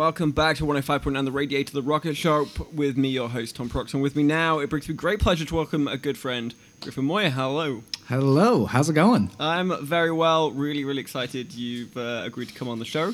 Welcome 0.00 0.30
back 0.30 0.56
to 0.56 0.64
105.9 0.64 1.26
The 1.26 1.30
Radiator, 1.30 1.74
the 1.74 1.82
Rocket 1.82 2.16
Show, 2.16 2.48
with 2.72 2.96
me, 2.96 3.10
your 3.10 3.28
host, 3.28 3.54
Tom 3.54 3.68
Prox. 3.68 3.92
And 3.92 4.02
with 4.02 4.16
me 4.16 4.22
now, 4.22 4.58
it 4.58 4.70
brings 4.70 4.88
me 4.88 4.94
great 4.94 5.20
pleasure 5.20 5.44
to 5.44 5.54
welcome 5.54 5.86
a 5.86 5.98
good 5.98 6.16
friend, 6.16 6.54
Griffin 6.80 7.04
Moyer. 7.04 7.28
Hello. 7.28 7.82
Hello, 8.06 8.64
how's 8.64 8.88
it 8.88 8.94
going? 8.94 9.30
I'm 9.38 9.84
very 9.84 10.10
well, 10.10 10.52
really, 10.52 10.86
really 10.86 11.02
excited 11.02 11.52
you've 11.52 11.94
uh, 11.98 12.22
agreed 12.24 12.48
to 12.48 12.54
come 12.54 12.66
on 12.66 12.78
the 12.78 12.86
show. 12.86 13.12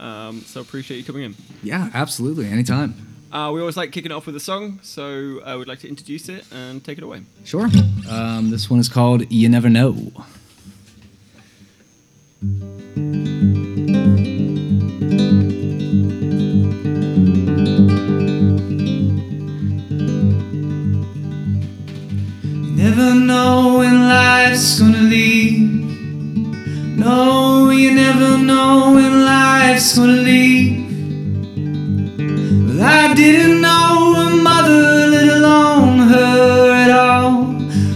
Um, 0.00 0.40
so 0.40 0.60
appreciate 0.60 0.96
you 0.96 1.04
coming 1.04 1.22
in. 1.22 1.36
Yeah, 1.62 1.88
absolutely, 1.94 2.48
anytime. 2.48 2.94
Uh, 3.30 3.52
we 3.54 3.60
always 3.60 3.76
like 3.76 3.92
kicking 3.92 4.10
it 4.10 4.14
off 4.14 4.26
with 4.26 4.34
a 4.34 4.40
song, 4.40 4.80
so 4.82 5.40
I 5.44 5.54
would 5.54 5.68
like 5.68 5.78
to 5.80 5.88
introduce 5.88 6.28
it 6.28 6.44
and 6.50 6.84
take 6.84 6.98
it 6.98 7.04
away. 7.04 7.22
Sure. 7.44 7.68
Um, 8.10 8.50
this 8.50 8.68
one 8.68 8.80
is 8.80 8.88
called 8.88 9.30
You 9.30 9.48
Never 9.48 9.70
Know. 9.70 10.10
Life's 24.58 24.80
gonna 24.80 25.02
leave. 25.02 25.70
No, 26.98 27.70
you 27.70 27.94
never 27.94 28.36
know 28.38 28.92
when 28.92 29.24
life's 29.24 29.96
gonna 29.96 30.20
leave. 30.30 30.84
Well, 32.66 32.82
I 32.82 33.14
didn't 33.14 33.60
know 33.60 34.14
a 34.16 34.30
mother, 34.42 35.06
let 35.14 35.28
alone 35.28 35.98
her 36.08 36.72
at 36.74 36.90
all. 36.90 37.54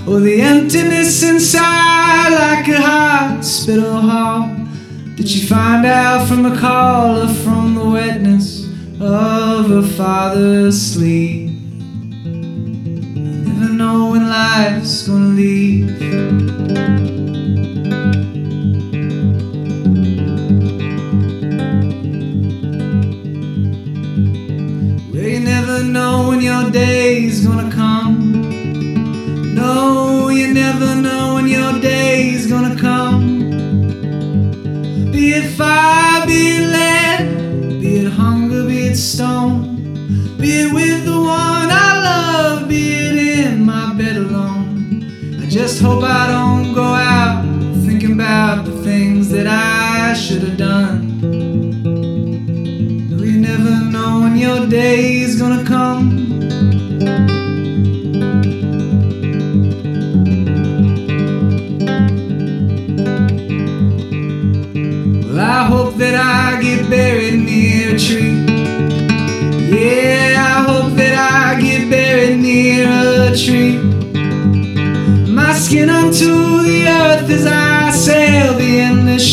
Or 0.09 0.21
the 0.21 0.41
emptiness 0.41 1.25
inside, 1.25 2.31
like 2.31 2.69
a 2.69 2.81
hospital 2.81 4.01
hall. 4.01 4.49
Did 5.17 5.29
she 5.29 5.45
find 5.45 5.85
out 5.85 6.29
from 6.29 6.47
a 6.47 6.57
call 6.57 7.23
or 7.25 7.35
from 7.43 7.75
the 7.75 7.91
wetness 7.91 8.69
of 9.01 9.69
her 9.69 9.83
father's 9.83 10.81
sleep? 10.81 11.42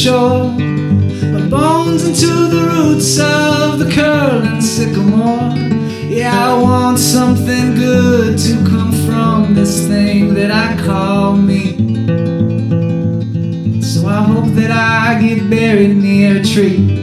Shore. 0.10 0.50
My 1.34 1.48
bones 1.50 2.04
into 2.04 2.32
the 2.56 2.64
roots 2.74 3.20
of 3.20 3.78
the 3.78 3.90
curling 3.94 4.62
sycamore. 4.62 5.54
Yeah, 6.10 6.34
I 6.50 6.62
want 6.62 6.98
something 6.98 7.76
good 7.76 8.38
to 8.40 8.54
come 8.70 8.92
from 9.06 9.54
this 9.54 9.88
thing 9.88 10.34
that 10.34 10.52
I 10.52 10.68
call 10.84 11.36
me. 11.36 11.64
So 13.82 14.08
I 14.08 14.22
hope 14.32 14.50
that 14.60 14.72
I 14.72 15.22
get 15.22 15.48
buried 15.48 15.96
near 15.98 16.42
a 16.42 16.44
tree. 16.44 16.99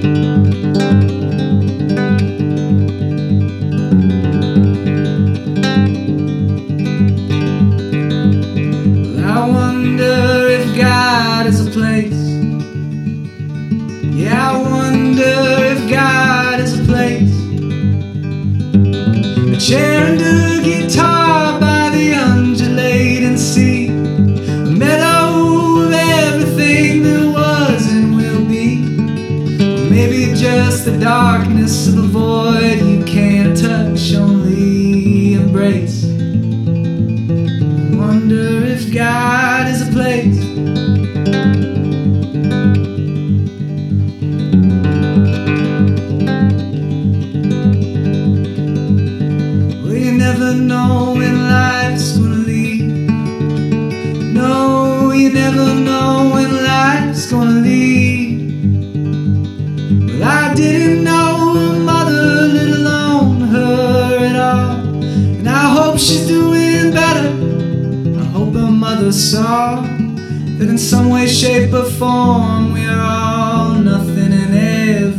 The 30.86 30.96
darkness 31.00 31.95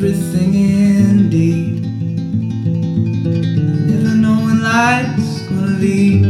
everything 0.07 0.53
indeed. 0.53 1.83
Never 3.25 4.15
know 4.15 4.35
when 4.45 4.63
life's 4.63 5.41
gonna 5.49 5.77
leave. 5.79 6.23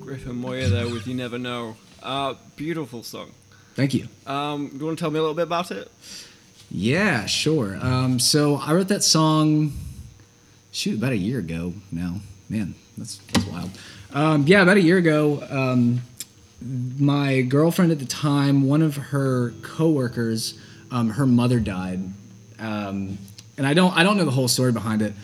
Griffin 0.00 0.36
Moyer 0.36 0.68
there 0.68 0.88
with 0.88 1.06
You 1.06 1.14
Never 1.14 1.38
Know. 1.38 1.76
Uh, 2.02 2.34
beautiful 2.56 3.02
song. 3.02 3.30
Thank 3.74 3.92
you. 3.92 4.08
Um, 4.26 4.68
do 4.68 4.78
you 4.78 4.86
want 4.86 4.98
to 4.98 5.02
tell 5.02 5.10
me 5.10 5.18
a 5.18 5.22
little 5.22 5.34
bit 5.34 5.42
about 5.42 5.70
it? 5.70 5.90
Yeah, 6.70 7.26
sure. 7.26 7.76
Um, 7.78 8.18
so 8.18 8.56
I 8.56 8.72
wrote 8.72 8.88
that 8.88 9.02
song, 9.02 9.72
shoot, 10.70 10.96
about 10.96 11.12
a 11.12 11.16
year 11.16 11.38
ago 11.40 11.74
now. 11.90 12.20
Man, 12.48 12.74
that's, 12.96 13.18
that's 13.32 13.46
wild. 13.46 13.70
Um, 14.12 14.46
yeah, 14.46 14.62
about 14.62 14.76
a 14.76 14.80
year 14.80 14.98
ago, 14.98 15.42
um, 15.50 16.02
my 16.98 17.42
girlfriend 17.42 17.92
at 17.92 17.98
the 17.98 18.06
time, 18.06 18.66
one 18.66 18.82
of 18.82 18.96
her 18.96 19.52
coworkers, 19.62 20.58
um, 20.90 21.10
her 21.10 21.26
mother 21.26 21.58
died, 21.58 22.00
um, 22.58 23.18
and 23.56 23.66
I 23.66 23.74
don't 23.74 23.96
I 23.96 24.02
don't 24.02 24.16
know 24.16 24.24
the 24.24 24.30
whole 24.30 24.48
story 24.48 24.72
behind 24.72 25.02
it, 25.02 25.14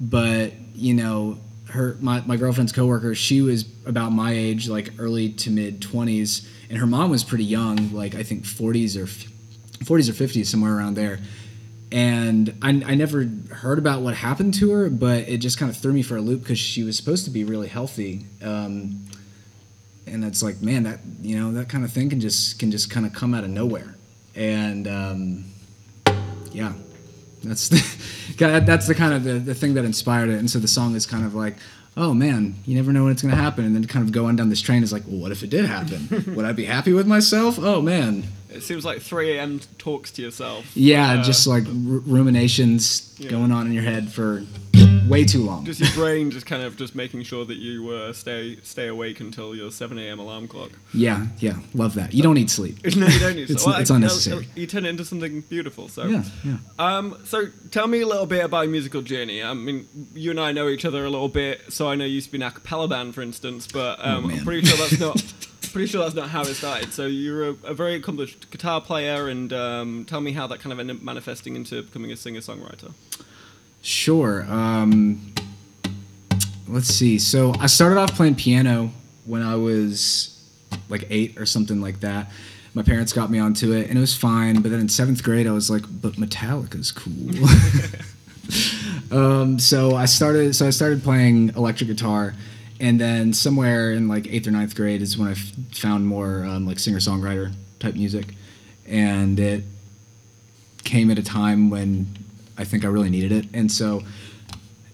but 0.00 0.52
you 0.74 0.94
know 0.94 1.38
her 1.70 1.96
my, 2.00 2.20
my 2.26 2.36
girlfriend's 2.36 2.72
coworker 2.72 3.14
she 3.14 3.40
was 3.40 3.64
about 3.86 4.10
my 4.10 4.32
age 4.32 4.68
like 4.68 4.90
early 4.98 5.30
to 5.30 5.50
mid 5.50 5.80
20s 5.80 6.46
and 6.74 6.78
her 6.78 6.86
mom 6.86 7.10
was 7.10 7.22
pretty 7.22 7.44
young, 7.44 7.92
like 7.92 8.14
I 8.14 8.22
think 8.22 8.44
40s 8.44 8.96
or 8.96 9.06
40s 9.84 10.08
or 10.08 10.12
50s, 10.12 10.46
somewhere 10.46 10.76
around 10.76 10.94
there. 10.94 11.20
And 11.92 12.58
I, 12.62 12.70
I 12.70 12.94
never 12.94 13.24
heard 13.50 13.78
about 13.78 14.02
what 14.02 14.14
happened 14.14 14.54
to 14.54 14.72
her, 14.72 14.90
but 14.90 15.28
it 15.28 15.38
just 15.38 15.58
kind 15.58 15.70
of 15.70 15.76
threw 15.76 15.92
me 15.92 16.02
for 16.02 16.16
a 16.16 16.20
loop 16.20 16.40
because 16.40 16.58
she 16.58 16.82
was 16.82 16.96
supposed 16.96 17.24
to 17.26 17.30
be 17.30 17.44
really 17.44 17.68
healthy. 17.68 18.26
Um, 18.42 19.04
and 20.06 20.24
it's 20.24 20.42
like, 20.42 20.60
man, 20.60 20.82
that 20.84 21.00
you 21.22 21.38
know 21.38 21.52
that 21.52 21.68
kind 21.68 21.84
of 21.84 21.92
thing 21.92 22.10
can 22.10 22.20
just 22.20 22.58
can 22.58 22.70
just 22.70 22.90
kind 22.90 23.06
of 23.06 23.12
come 23.12 23.34
out 23.34 23.44
of 23.44 23.50
nowhere. 23.50 23.94
And 24.34 24.88
um, 24.88 25.44
yeah, 26.52 26.72
that's 27.42 27.68
the, 27.68 28.62
that's 28.66 28.86
the 28.86 28.94
kind 28.94 29.14
of 29.14 29.24
the, 29.24 29.34
the 29.34 29.54
thing 29.54 29.74
that 29.74 29.84
inspired 29.84 30.30
it. 30.30 30.38
And 30.38 30.50
so 30.50 30.58
the 30.58 30.68
song 30.68 30.94
is 30.94 31.06
kind 31.06 31.24
of 31.24 31.34
like, 31.34 31.56
oh 31.96 32.14
man, 32.14 32.56
you 32.66 32.74
never 32.74 32.92
know 32.92 33.04
when 33.04 33.12
it's 33.12 33.22
going 33.22 33.34
to 33.34 33.40
happen. 33.40 33.64
And 33.64 33.74
then 33.74 33.84
kind 33.86 34.04
of 34.04 34.12
going 34.12 34.36
down 34.36 34.48
this 34.48 34.60
train 34.60 34.82
is 34.82 34.92
like, 34.92 35.04
well, 35.06 35.20
what 35.20 35.32
if 35.32 35.42
it 35.42 35.50
did 35.50 35.64
happen? 35.64 36.34
Would 36.34 36.44
I 36.44 36.52
be 36.52 36.64
happy 36.64 36.92
with 36.92 37.06
myself? 37.06 37.58
Oh 37.58 37.80
man. 37.80 38.24
It 38.54 38.62
seems 38.62 38.84
like 38.84 39.00
3 39.02 39.36
a.m. 39.36 39.60
talks 39.78 40.10
to 40.12 40.22
yourself. 40.22 40.64
Yeah, 40.76 41.20
Uh, 41.20 41.22
just 41.24 41.46
like 41.46 41.64
r- 41.66 41.72
ruminations 41.72 43.10
Yeah. 43.18 43.30
going 43.30 43.52
on 43.52 43.66
in 43.66 43.72
your 43.72 43.82
head 43.84 44.12
for 44.12 44.44
way 45.08 45.22
too 45.24 45.42
long. 45.44 45.64
just 45.66 45.80
your 45.80 45.90
brain 45.92 46.30
just 46.30 46.46
kind 46.46 46.62
of 46.62 46.76
just 46.76 46.94
making 46.94 47.22
sure 47.22 47.44
that 47.44 47.58
you 47.58 47.90
uh, 47.90 48.12
stay 48.12 48.56
stay 48.62 48.88
awake 48.88 49.20
until 49.20 49.54
your 49.54 49.70
7 49.70 49.98
a.m. 49.98 50.18
alarm 50.18 50.48
clock. 50.48 50.70
yeah, 50.94 51.26
yeah, 51.38 51.56
love 51.74 51.94
that. 51.94 52.14
You 52.14 52.22
don't 52.22 52.34
need 52.34 52.50
sleep. 52.50 52.76
no, 52.96 53.06
you 53.06 53.18
don't 53.20 53.36
need 53.36 53.42
It's- 53.50 53.64
Well, 53.66 53.76
it's 53.80 53.90
I- 53.90 53.96
unnecessary. 53.96 54.48
You 54.56 54.66
turn 54.66 54.86
it 54.86 54.88
into 54.90 55.04
something 55.04 55.42
beautiful. 55.42 55.88
So 55.88 56.06
Yeah, 56.06 56.24
yeah. 56.44 56.56
Um, 56.78 57.16
so 57.24 57.48
tell 57.70 57.86
me 57.86 58.00
a 58.00 58.06
little 58.06 58.26
bit 58.26 58.44
about 58.44 58.62
your 58.62 58.72
musical 58.72 59.02
journey. 59.02 59.42
I 59.42 59.52
mean, 59.54 59.86
you 60.14 60.30
and 60.30 60.40
I 60.40 60.52
know 60.52 60.68
each 60.68 60.84
other 60.84 61.04
a 61.04 61.10
little 61.10 61.28
bit, 61.28 61.60
so 61.68 61.88
I 61.88 61.94
know 61.96 62.04
you 62.04 62.14
used 62.14 62.26
to 62.28 62.32
be 62.32 62.38
in 62.38 62.42
a 62.42 62.50
cappella 62.50 62.88
band, 62.88 63.14
for 63.14 63.22
instance, 63.22 63.68
but 63.70 63.98
um, 64.04 64.24
Oh. 64.26 64.30
I'm 64.30 64.44
pretty 64.44 64.66
sure 64.66 64.76
that's 64.78 64.98
not 64.98 65.22
pretty 65.74 65.88
sure 65.88 66.04
that's 66.04 66.14
not 66.14 66.30
how 66.30 66.42
it 66.42 66.54
started. 66.54 66.92
So 66.92 67.06
you're 67.06 67.50
a, 67.50 67.56
a 67.64 67.74
very 67.74 67.96
accomplished 67.96 68.48
guitar 68.52 68.80
player, 68.80 69.28
and 69.28 69.52
um, 69.52 70.04
tell 70.08 70.20
me 70.20 70.32
how 70.32 70.46
that 70.46 70.60
kind 70.60 70.72
of 70.72 70.78
ended 70.78 70.96
up 70.96 71.02
manifesting 71.02 71.56
into 71.56 71.82
becoming 71.82 72.12
a 72.12 72.16
singer 72.16 72.38
songwriter. 72.38 72.94
Sure. 73.82 74.46
Um, 74.48 75.34
let's 76.68 76.86
see. 76.86 77.18
So 77.18 77.52
I 77.58 77.66
started 77.66 77.98
off 77.98 78.14
playing 78.14 78.36
piano 78.36 78.92
when 79.24 79.42
I 79.42 79.56
was 79.56 80.40
like 80.88 81.06
eight 81.10 81.38
or 81.38 81.44
something 81.44 81.80
like 81.80 82.00
that. 82.00 82.30
My 82.74 82.82
parents 82.82 83.12
got 83.12 83.28
me 83.28 83.40
onto 83.40 83.72
it, 83.72 83.88
and 83.88 83.98
it 83.98 84.00
was 84.00 84.16
fine. 84.16 84.62
But 84.62 84.70
then 84.70 84.78
in 84.78 84.88
seventh 84.88 85.24
grade, 85.24 85.48
I 85.48 85.52
was 85.52 85.70
like, 85.70 85.82
"But 85.88 86.12
Metallica's 86.14 86.92
cool." 86.92 87.30
um, 89.16 89.58
so 89.58 89.96
I 89.96 90.04
started. 90.04 90.54
So 90.54 90.68
I 90.68 90.70
started 90.70 91.02
playing 91.02 91.50
electric 91.56 91.88
guitar, 91.88 92.34
and 92.80 93.00
then 93.00 93.32
somewhere 93.32 93.92
in 93.92 94.08
like 94.08 94.26
eighth 94.26 94.46
or 94.46 94.50
ninth 94.50 94.74
grade 94.74 95.02
is 95.02 95.16
when 95.16 95.28
I 95.28 95.32
f- 95.32 95.52
found 95.72 96.06
more 96.06 96.44
um, 96.44 96.66
like 96.66 96.78
singer 96.78 96.98
songwriter 96.98 97.52
type 97.78 97.94
music, 97.94 98.34
and 98.86 99.38
it 99.38 99.64
came 100.84 101.10
at 101.10 101.18
a 101.18 101.22
time 101.22 101.70
when 101.70 102.06
I 102.58 102.64
think 102.64 102.84
I 102.84 102.88
really 102.88 103.10
needed 103.10 103.32
it, 103.32 103.46
and 103.54 103.70
so 103.70 104.02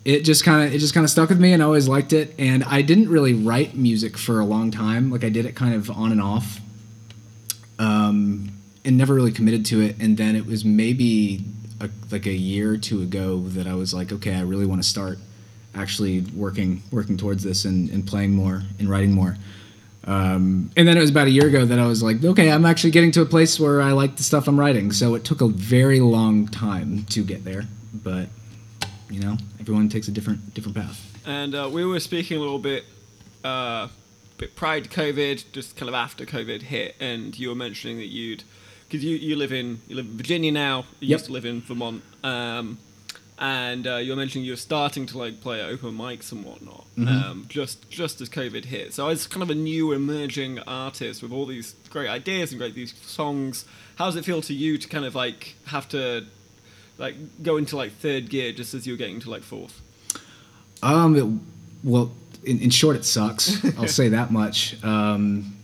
it 0.05 0.21
just 0.21 0.45
kind 0.45 0.67
of 0.67 0.75
it 0.75 0.79
just 0.79 0.95
kind 0.95 1.05
of 1.05 1.11
stuck 1.11 1.29
with 1.29 1.41
me, 1.41 1.53
and 1.53 1.63
I 1.63 1.67
always 1.67 1.89
liked 1.89 2.13
it. 2.13 2.35
And 2.39 2.65
I 2.65 2.83
didn't 2.83 3.09
really 3.09 3.35
write 3.35 3.75
music 3.75 4.17
for 4.17 4.41
a 4.41 4.45
long 4.45 4.71
time; 4.71 5.11
like 5.11 5.25
I 5.25 5.29
did 5.29 5.47
it 5.47 5.55
kind 5.55 5.75
of 5.75 5.91
on 5.91 6.13
and 6.13 6.21
off, 6.21 6.61
um, 7.79 8.51
and 8.85 8.97
never 8.97 9.15
really 9.15 9.33
committed 9.33 9.65
to 9.67 9.81
it. 9.81 9.97
And 10.01 10.17
then 10.17 10.37
it 10.37 10.47
was 10.47 10.65
maybe 10.65 11.45
a, 11.81 11.89
like 12.11 12.27
a 12.27 12.33
year 12.33 12.73
or 12.73 12.77
two 12.77 13.03
ago 13.03 13.41
that 13.41 13.67
I 13.67 13.75
was 13.75 13.95
like, 13.95 14.13
okay, 14.13 14.35
I 14.35 14.43
really 14.43 14.67
want 14.67 14.83
to 14.83 14.89
start 14.89 15.19
actually 15.75 16.21
working 16.35 16.83
working 16.91 17.17
towards 17.17 17.43
this 17.43 17.65
and, 17.65 17.91
and 17.91 18.07
playing 18.07 18.33
more 18.35 18.63
and 18.79 18.89
writing 18.89 19.13
more. 19.13 19.37
Um, 20.05 20.71
and 20.77 20.89
then 20.89 20.97
it 20.97 21.01
was 21.01 21.11
about 21.11 21.27
a 21.27 21.31
year 21.31 21.47
ago 21.47 21.65
that 21.67 21.79
I 21.79 21.87
was 21.87 22.03
like, 22.03 22.25
okay, 22.25 22.51
I'm 22.51 22.65
actually 22.65 22.91
getting 22.91 23.13
to 23.13 23.21
a 23.21 23.27
place 23.27 23.61
where 23.61 23.83
I 23.83 23.93
like 23.93 24.17
the 24.17 24.23
stuff 24.23 24.49
I'm 24.49 24.59
writing. 24.59 24.93
So 24.93 25.15
it 25.15 25.25
took 25.25 25.41
a 25.43 25.49
very 25.49 26.01
long 26.01 26.49
time 26.49 27.05
to 27.11 27.23
get 27.23 27.45
there, 27.45 27.65
but 27.93 28.29
you 29.11 29.21
know, 29.21 29.37
everyone 29.61 29.89
takes 29.89 30.09
a 30.09 30.11
different 30.13 30.55
different 30.55 30.77
path. 30.77 31.07
And 31.27 31.55
uh, 31.55 31.69
we 31.71 31.85
were 31.85 32.01
speaking 32.01 32.39
a 32.39 32.41
little 32.41 32.59
bit, 32.59 32.85
uh, 33.45 33.89
bit 34.39 34.57
prior 34.57 34.81
to 34.81 34.89
COVID, 34.89 35.53
just 35.53 35.77
kind 35.77 35.89
of 35.89 35.95
after 35.95 36.25
COVID 36.25 36.63
hit, 36.63 36.97
and 36.99 37.39
you 37.39 37.51
were 37.51 37.55
mentioning 37.55 37.99
that 37.99 38.07
you'd, 38.07 38.43
because 38.89 39.05
you, 39.05 39.17
you 39.17 39.37
live 39.37 39.53
in 39.53 39.81
you 39.87 39.97
live 39.97 40.07
in 40.07 40.17
Virginia 40.17 40.51
now, 40.51 40.79
you 40.99 41.09
Yep. 41.09 41.19
used 41.19 41.25
to 41.27 41.33
live 41.33 41.45
in 41.45 41.61
Vermont, 41.61 42.03
um, 42.25 42.79
and 43.41 43.87
uh, 43.87 43.97
you 43.97 44.13
were 44.13 44.17
mentioning 44.17 44.45
you 44.45 44.53
were 44.53 44.57
starting 44.57 45.07
to 45.07 45.19
like 45.19 45.41
play 45.41 45.63
open 45.63 45.97
mics 45.97 46.31
and 46.31 46.45
whatnot, 46.45 46.87
um, 46.99 47.47
just 47.49 47.89
just 47.89 48.21
as 48.21 48.29
COVID 48.29 48.67
hit. 48.67 48.93
So 48.93 49.09
as 49.09 49.27
kind 49.27 49.43
of 49.43 49.49
a 49.49 49.55
new 49.55 49.93
emerging 49.93 50.59
artist 50.61 51.23
with 51.23 51.33
all 51.33 51.47
these 51.47 51.75
great 51.89 52.09
ideas 52.09 52.53
and 52.53 52.61
great 52.61 52.75
these 52.75 52.95
songs, 53.01 53.65
how 53.97 54.05
does 54.05 54.17
it 54.17 54.27
feel 54.27 54.43
to 54.43 54.53
you 54.53 54.77
to 54.77 54.87
kind 54.87 55.07
of 55.07 55.15
like 55.15 55.55
have 55.67 55.89
to 55.89 56.27
like 56.99 57.15
go 57.43 57.57
into 57.57 57.77
like 57.77 57.93
third 57.93 58.29
gear 58.29 58.53
just 58.53 58.75
as 58.75 58.87
you're 58.87 58.99
getting 58.99 59.21
to 59.21 59.31
like 59.31 59.43
fourth? 59.43 59.81
Um, 60.83 61.17
it, 61.17 61.27
well, 61.83 62.13
in, 62.45 62.61
in 62.61 62.69
short, 62.69 62.95
it 62.95 63.07
sucks. 63.07 63.65
I'll 63.79 63.89
say 63.89 64.09
that 64.09 64.31
much. 64.31 64.83
Um, 64.85 65.57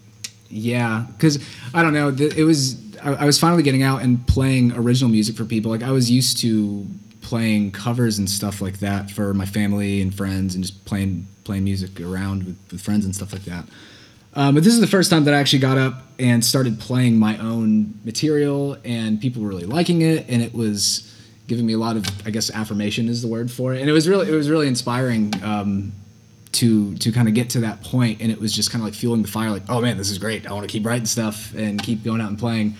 yeah, 0.48 1.04
because 1.12 1.44
I 1.74 1.82
don't 1.82 1.92
know. 1.92 2.08
It 2.08 2.44
was 2.44 2.80
I, 3.02 3.12
I 3.12 3.26
was 3.26 3.38
finally 3.38 3.62
getting 3.62 3.82
out 3.82 4.00
and 4.00 4.26
playing 4.26 4.72
original 4.72 5.10
music 5.10 5.36
for 5.36 5.44
people. 5.44 5.70
Like 5.70 5.82
I 5.82 5.90
was 5.90 6.10
used 6.10 6.38
to 6.38 6.86
playing 7.26 7.72
covers 7.72 8.18
and 8.18 8.30
stuff 8.30 8.60
like 8.60 8.78
that 8.78 9.10
for 9.10 9.34
my 9.34 9.46
family 9.46 10.00
and 10.00 10.14
friends, 10.14 10.54
and 10.54 10.62
just 10.62 10.84
playing 10.84 11.26
playing 11.42 11.64
music 11.64 12.00
around 12.00 12.44
with, 12.44 12.58
with 12.70 12.80
friends 12.80 13.04
and 13.04 13.14
stuff 13.14 13.32
like 13.32 13.44
that. 13.44 13.64
Um, 14.34 14.54
but 14.54 14.62
this 14.64 14.74
is 14.74 14.80
the 14.80 14.86
first 14.86 15.10
time 15.10 15.24
that 15.24 15.34
I 15.34 15.38
actually 15.38 15.60
got 15.60 15.78
up 15.78 16.04
and 16.18 16.44
started 16.44 16.78
playing 16.78 17.18
my 17.18 17.36
own 17.38 17.98
material, 18.04 18.76
and 18.84 19.20
people 19.20 19.42
were 19.42 19.48
really 19.48 19.66
liking 19.66 20.02
it, 20.02 20.26
and 20.28 20.40
it 20.40 20.54
was 20.54 21.12
giving 21.48 21.66
me 21.66 21.72
a 21.72 21.78
lot 21.78 21.96
of, 21.96 22.04
I 22.26 22.30
guess, 22.30 22.50
affirmation 22.50 23.08
is 23.08 23.22
the 23.22 23.28
word 23.28 23.50
for 23.50 23.74
it, 23.74 23.80
and 23.80 23.90
it 23.90 23.92
was 23.92 24.08
really, 24.08 24.28
it 24.28 24.34
was 24.34 24.48
really 24.48 24.68
inspiring 24.68 25.32
um, 25.42 25.92
to 26.52 26.94
to 26.98 27.10
kind 27.10 27.28
of 27.28 27.34
get 27.34 27.50
to 27.50 27.60
that 27.60 27.82
point, 27.82 28.20
and 28.20 28.30
it 28.30 28.38
was 28.38 28.52
just 28.52 28.70
kind 28.70 28.82
of 28.82 28.86
like 28.86 28.94
fueling 28.94 29.22
the 29.22 29.28
fire, 29.28 29.50
like, 29.50 29.68
oh 29.68 29.80
man, 29.80 29.96
this 29.96 30.10
is 30.10 30.18
great, 30.18 30.46
I 30.46 30.52
want 30.52 30.68
to 30.68 30.72
keep 30.72 30.86
writing 30.86 31.06
stuff 31.06 31.54
and 31.54 31.82
keep 31.82 32.04
going 32.04 32.20
out 32.20 32.28
and 32.28 32.38
playing, 32.38 32.74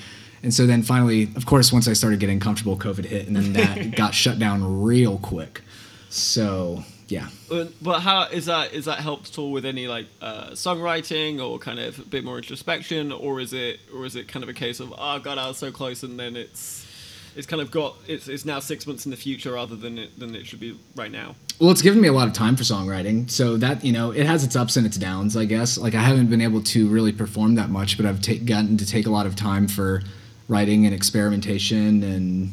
and 0.46 0.54
so 0.54 0.64
then 0.64 0.84
finally, 0.84 1.24
of 1.34 1.44
course, 1.44 1.72
once 1.72 1.88
I 1.88 1.92
started 1.92 2.20
getting 2.20 2.38
comfortable, 2.38 2.76
COVID 2.76 3.04
hit, 3.04 3.26
and 3.26 3.34
then 3.34 3.52
that 3.54 3.96
got 3.96 4.14
shut 4.14 4.38
down 4.38 4.84
real 4.84 5.18
quick, 5.18 5.62
so 6.08 6.84
yeah. 7.08 7.30
But, 7.48 7.72
but 7.82 7.98
how 7.98 8.28
is 8.28 8.46
that? 8.46 8.72
Is 8.72 8.84
that 8.84 9.00
helped 9.00 9.30
at 9.30 9.38
all 9.40 9.50
with 9.50 9.64
any 9.64 9.88
like 9.88 10.06
uh, 10.22 10.50
songwriting 10.50 11.44
or 11.44 11.58
kind 11.58 11.80
of 11.80 11.98
a 11.98 12.02
bit 12.02 12.22
more 12.22 12.36
introspection, 12.36 13.10
or 13.10 13.40
is 13.40 13.52
it, 13.52 13.80
or 13.92 14.06
is 14.06 14.14
it 14.14 14.28
kind 14.28 14.44
of 14.44 14.48
a 14.48 14.52
case 14.52 14.78
of 14.78 14.94
oh 14.96 15.18
god, 15.18 15.36
I 15.36 15.48
was 15.48 15.58
so 15.58 15.72
close, 15.72 16.04
and 16.04 16.16
then 16.16 16.36
it's, 16.36 16.86
it's 17.34 17.48
kind 17.48 17.60
of 17.60 17.72
got 17.72 17.96
it's, 18.06 18.28
it's 18.28 18.44
now 18.44 18.60
six 18.60 18.86
months 18.86 19.04
in 19.04 19.10
the 19.10 19.16
future 19.16 19.54
rather 19.54 19.74
than 19.74 19.98
it 19.98 20.16
than 20.16 20.36
it 20.36 20.46
should 20.46 20.60
be 20.60 20.78
right 20.94 21.10
now. 21.10 21.34
Well, 21.58 21.72
it's 21.72 21.82
given 21.82 22.00
me 22.00 22.06
a 22.06 22.12
lot 22.12 22.28
of 22.28 22.34
time 22.34 22.54
for 22.54 22.62
songwriting, 22.62 23.28
so 23.28 23.56
that 23.56 23.84
you 23.84 23.90
know, 23.90 24.12
it 24.12 24.26
has 24.26 24.44
its 24.44 24.54
ups 24.54 24.76
and 24.76 24.86
its 24.86 24.96
downs. 24.96 25.36
I 25.36 25.44
guess 25.44 25.76
like 25.76 25.96
I 25.96 26.02
haven't 26.02 26.30
been 26.30 26.40
able 26.40 26.62
to 26.62 26.86
really 26.86 27.10
perform 27.10 27.56
that 27.56 27.68
much, 27.68 27.96
but 27.96 28.06
I've 28.06 28.22
ta- 28.22 28.44
gotten 28.44 28.76
to 28.76 28.86
take 28.86 29.06
a 29.06 29.10
lot 29.10 29.26
of 29.26 29.34
time 29.34 29.66
for 29.66 30.02
writing 30.48 30.86
and 30.86 30.94
experimentation 30.94 32.02
and 32.02 32.50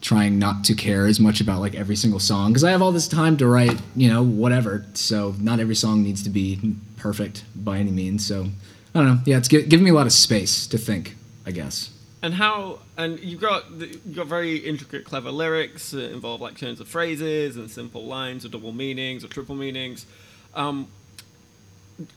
trying 0.00 0.38
not 0.38 0.64
to 0.64 0.74
care 0.74 1.06
as 1.06 1.20
much 1.20 1.40
about 1.40 1.60
like 1.60 1.74
every 1.74 1.96
single 1.96 2.18
song 2.20 2.50
because 2.50 2.64
I 2.64 2.70
have 2.70 2.80
all 2.80 2.92
this 2.92 3.06
time 3.06 3.36
to 3.36 3.46
write, 3.46 3.80
you 3.94 4.08
know, 4.08 4.22
whatever. 4.22 4.86
So 4.94 5.34
not 5.38 5.60
every 5.60 5.74
song 5.74 6.02
needs 6.02 6.22
to 6.22 6.30
be 6.30 6.74
perfect 6.96 7.44
by 7.54 7.78
any 7.78 7.90
means. 7.90 8.26
So 8.26 8.46
I 8.94 8.98
don't 8.98 9.06
know. 9.06 9.18
Yeah, 9.24 9.36
it's 9.36 9.48
gi- 9.48 9.66
given 9.66 9.84
me 9.84 9.90
a 9.90 9.94
lot 9.94 10.06
of 10.06 10.12
space 10.12 10.66
to 10.68 10.78
think. 10.78 11.16
I 11.46 11.52
guess. 11.52 11.90
And 12.22 12.34
how? 12.34 12.80
And 12.96 13.18
you've 13.20 13.40
got 13.40 13.70
you've 13.70 14.14
got 14.14 14.26
very 14.26 14.56
intricate, 14.56 15.04
clever 15.04 15.30
lyrics 15.30 15.90
that 15.90 16.12
involve 16.12 16.40
like 16.40 16.56
turns 16.56 16.80
of 16.80 16.88
phrases 16.88 17.56
and 17.56 17.70
simple 17.70 18.04
lines 18.04 18.44
or 18.44 18.48
double 18.48 18.72
meanings 18.72 19.24
or 19.24 19.28
triple 19.28 19.54
meanings. 19.54 20.06
Um, 20.54 20.88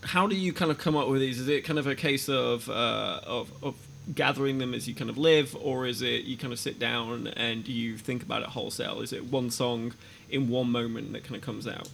how 0.04 0.28
do 0.28 0.36
you 0.36 0.54
kind 0.54 0.72
of 0.72 0.78
come 0.78 0.96
up 0.96 1.08
with 1.08 1.22
these? 1.22 1.40
Is 1.40 1.48
it 1.48 1.64
kind 1.64 1.80
of 1.80 1.88
a 1.88 1.96
case 1.96 2.28
of 2.28 2.70
uh, 2.70 3.22
of 3.26 3.52
of 3.64 3.76
gathering 4.14 4.58
them 4.58 4.74
as 4.74 4.88
you 4.88 4.96
kind 4.96 5.10
of 5.10 5.18
live, 5.18 5.56
or 5.60 5.86
is 5.86 6.02
it 6.02 6.26
you 6.26 6.38
kind 6.38 6.52
of 6.52 6.60
sit 6.60 6.80
down 6.80 7.28
and 7.28 7.68
you 7.68 7.98
think 7.98 8.24
about 8.24 8.42
it 8.42 8.50
wholesale? 8.50 9.02
Is 9.02 9.14
it 9.14 9.26
one 9.26 9.50
song 9.50 9.94
in 10.30 10.50
one 10.50 10.70
moment 10.70 11.14
that 11.14 11.24
kind 11.24 11.36
of 11.36 11.42
comes 11.42 11.68
out? 11.68 11.90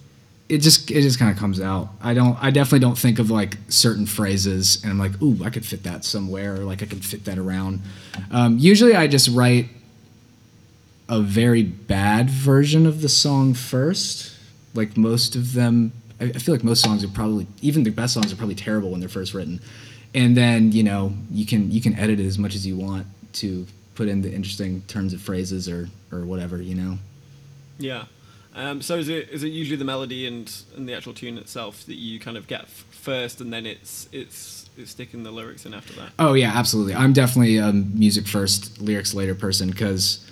it 0.50 0.58
just 0.58 0.90
it 0.90 1.02
just 1.02 1.18
kind 1.18 1.30
of 1.30 1.38
comes 1.38 1.60
out. 1.60 1.90
I 2.02 2.12
don't 2.12 2.36
I 2.42 2.50
definitely 2.50 2.80
don't 2.80 2.98
think 2.98 3.20
of 3.20 3.30
like 3.30 3.56
certain 3.68 4.04
phrases 4.04 4.82
and 4.82 4.90
I'm 4.90 4.98
like, 4.98 5.22
ooh, 5.22 5.38
I 5.44 5.48
could 5.50 5.64
fit 5.64 5.84
that 5.84 6.04
somewhere, 6.04 6.54
or 6.54 6.64
like 6.64 6.82
I 6.82 6.86
could 6.86 7.04
fit 7.04 7.24
that 7.26 7.38
around. 7.38 7.80
Um, 8.32 8.58
usually, 8.58 8.96
I 8.96 9.06
just 9.06 9.28
write 9.28 9.68
a 11.08 11.20
very 11.20 11.62
bad 11.62 12.28
version 12.28 12.84
of 12.84 13.00
the 13.00 13.08
song 13.08 13.54
first. 13.54 14.36
Like 14.74 14.96
most 14.96 15.36
of 15.36 15.54
them, 15.54 15.92
I, 16.20 16.24
I 16.24 16.32
feel 16.32 16.54
like 16.54 16.64
most 16.64 16.82
songs 16.82 17.04
are 17.04 17.08
probably 17.08 17.46
even 17.62 17.84
the 17.84 17.90
best 17.90 18.14
songs 18.14 18.32
are 18.32 18.36
probably 18.36 18.56
terrible 18.56 18.90
when 18.90 18.98
they're 18.98 19.08
first 19.08 19.34
written, 19.34 19.60
and 20.14 20.36
then 20.36 20.72
you 20.72 20.82
know 20.82 21.12
you 21.30 21.46
can 21.46 21.70
you 21.70 21.80
can 21.80 21.94
edit 21.94 22.20
it 22.20 22.26
as 22.26 22.38
much 22.38 22.54
as 22.54 22.66
you 22.66 22.76
want 22.76 23.06
to 23.34 23.66
put 23.94 24.08
in 24.08 24.22
the 24.22 24.32
interesting 24.32 24.82
turns 24.82 25.12
of 25.12 25.20
phrases 25.20 25.68
or 25.68 25.88
or 26.12 26.20
whatever 26.24 26.60
you 26.60 26.74
know. 26.74 26.98
Yeah. 27.78 28.04
Um, 28.54 28.82
so 28.82 28.96
is 28.96 29.08
it 29.08 29.28
is 29.30 29.44
it 29.44 29.48
usually 29.48 29.76
the 29.76 29.84
melody 29.84 30.26
and, 30.26 30.52
and 30.76 30.88
the 30.88 30.94
actual 30.94 31.14
tune 31.14 31.38
itself 31.38 31.86
that 31.86 31.94
you 31.94 32.18
kind 32.18 32.36
of 32.36 32.46
get 32.46 32.62
f- 32.62 32.84
first, 32.90 33.40
and 33.40 33.52
then 33.52 33.64
it's 33.64 34.08
it's 34.10 34.68
it's 34.76 34.90
sticking 34.90 35.22
the 35.22 35.30
lyrics 35.30 35.66
in 35.66 35.72
after 35.72 35.92
that? 35.94 36.10
Oh 36.18 36.34
yeah, 36.34 36.50
absolutely. 36.54 36.94
I'm 36.94 37.12
definitely 37.12 37.58
a 37.58 37.72
music 37.72 38.26
first, 38.26 38.80
lyrics 38.80 39.14
later 39.14 39.36
person 39.36 39.70
because 39.70 40.28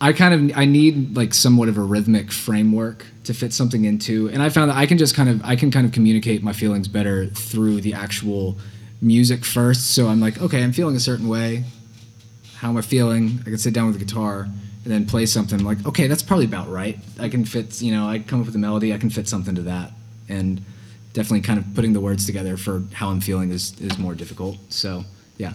I 0.00 0.14
kind 0.14 0.50
of 0.50 0.58
I 0.58 0.64
need 0.64 1.16
like 1.16 1.34
somewhat 1.34 1.68
of 1.68 1.76
a 1.76 1.82
rhythmic 1.82 2.32
framework 2.32 3.04
to 3.24 3.34
fit 3.34 3.52
something 3.52 3.84
into, 3.84 4.30
and 4.30 4.42
I 4.42 4.48
found 4.48 4.70
that 4.70 4.78
I 4.78 4.86
can 4.86 4.96
just 4.96 5.14
kind 5.14 5.28
of 5.28 5.44
I 5.44 5.54
can 5.54 5.70
kind 5.70 5.84
of 5.84 5.92
communicate 5.92 6.42
my 6.42 6.54
feelings 6.54 6.88
better 6.88 7.26
through 7.26 7.82
the 7.82 7.92
actual 7.92 8.56
music 9.00 9.44
first. 9.44 9.94
So 9.94 10.08
I'm 10.08 10.20
like, 10.20 10.40
okay, 10.40 10.62
I'm 10.62 10.72
feeling 10.72 10.96
a 10.96 11.00
certain 11.00 11.28
way. 11.28 11.64
How 12.56 12.68
am 12.68 12.76
I 12.76 12.82
feeling? 12.82 13.40
I 13.42 13.44
can 13.44 13.58
sit 13.58 13.72
down 13.72 13.86
with 13.86 13.98
the 13.98 14.04
guitar 14.04 14.42
and 14.42 14.92
then 14.92 15.06
play 15.06 15.26
something. 15.26 15.58
I'm 15.58 15.64
like, 15.64 15.86
okay, 15.86 16.06
that's 16.06 16.22
probably 16.22 16.46
about 16.46 16.68
right. 16.68 16.98
I 17.18 17.28
can 17.28 17.44
fit, 17.44 17.80
you 17.80 17.92
know, 17.92 18.08
I 18.08 18.18
come 18.18 18.40
up 18.40 18.46
with 18.46 18.54
a 18.54 18.58
melody. 18.58 18.92
I 18.92 18.98
can 18.98 19.10
fit 19.10 19.28
something 19.28 19.54
to 19.54 19.62
that, 19.62 19.92
and 20.28 20.62
definitely 21.12 21.40
kind 21.40 21.58
of 21.58 21.74
putting 21.74 21.92
the 21.92 22.00
words 22.00 22.26
together 22.26 22.56
for 22.56 22.82
how 22.92 23.10
I'm 23.10 23.20
feeling 23.20 23.50
is 23.50 23.78
is 23.80 23.98
more 23.98 24.14
difficult. 24.14 24.58
So 24.68 25.04
yeah. 25.38 25.54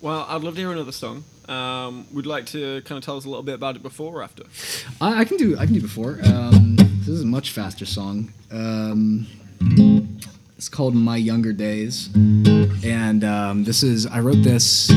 Well, 0.00 0.24
I'd 0.28 0.42
love 0.42 0.54
to 0.54 0.60
hear 0.60 0.70
another 0.70 0.92
song. 0.92 1.24
Um, 1.48 2.06
would 2.12 2.24
you 2.24 2.30
like 2.30 2.46
to 2.46 2.82
kind 2.82 2.98
of 2.98 3.04
tell 3.04 3.16
us 3.16 3.24
a 3.24 3.28
little 3.28 3.42
bit 3.42 3.54
about 3.54 3.74
it 3.74 3.82
before 3.82 4.18
or 4.18 4.22
after? 4.22 4.44
I, 5.00 5.20
I 5.20 5.24
can 5.24 5.36
do 5.36 5.56
I 5.58 5.64
can 5.64 5.74
do 5.74 5.80
before. 5.80 6.20
Um, 6.24 6.76
this 6.76 7.08
is 7.08 7.22
a 7.22 7.26
much 7.26 7.50
faster 7.50 7.86
song. 7.86 8.32
Um, 8.50 9.26
it's 10.58 10.68
called 10.68 10.92
My 10.92 11.16
Younger 11.16 11.52
Days, 11.52 12.10
and 12.16 13.22
um, 13.22 13.62
this 13.62 13.84
is 13.84 14.08
I 14.08 14.18
wrote 14.18 14.42
this 14.42 14.90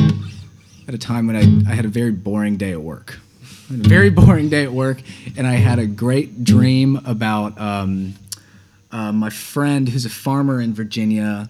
at 0.88 0.96
a 0.96 0.98
time 0.98 1.28
when 1.28 1.36
I, 1.36 1.72
I 1.72 1.76
had 1.76 1.86
a 1.86 1.88
very 1.88 2.10
boring 2.10 2.58
day 2.58 2.72
at 2.72 2.82
work. 2.82 3.20
A 3.70 3.74
very 3.74 4.10
boring 4.22 4.50
day 4.50 4.64
at 4.64 4.74
work, 4.74 5.04
and 5.38 5.46
I 5.46 5.54
had 5.54 5.78
a 5.78 5.86
great 5.86 6.44
dream 6.44 7.00
about 7.06 7.62
um, 7.62 8.16
uh, 8.92 9.12
my 9.12 9.30
friend 9.30 9.88
who's 9.88 10.04
a 10.04 10.10
farmer 10.10 10.60
in 10.60 10.74
Virginia. 10.74 11.48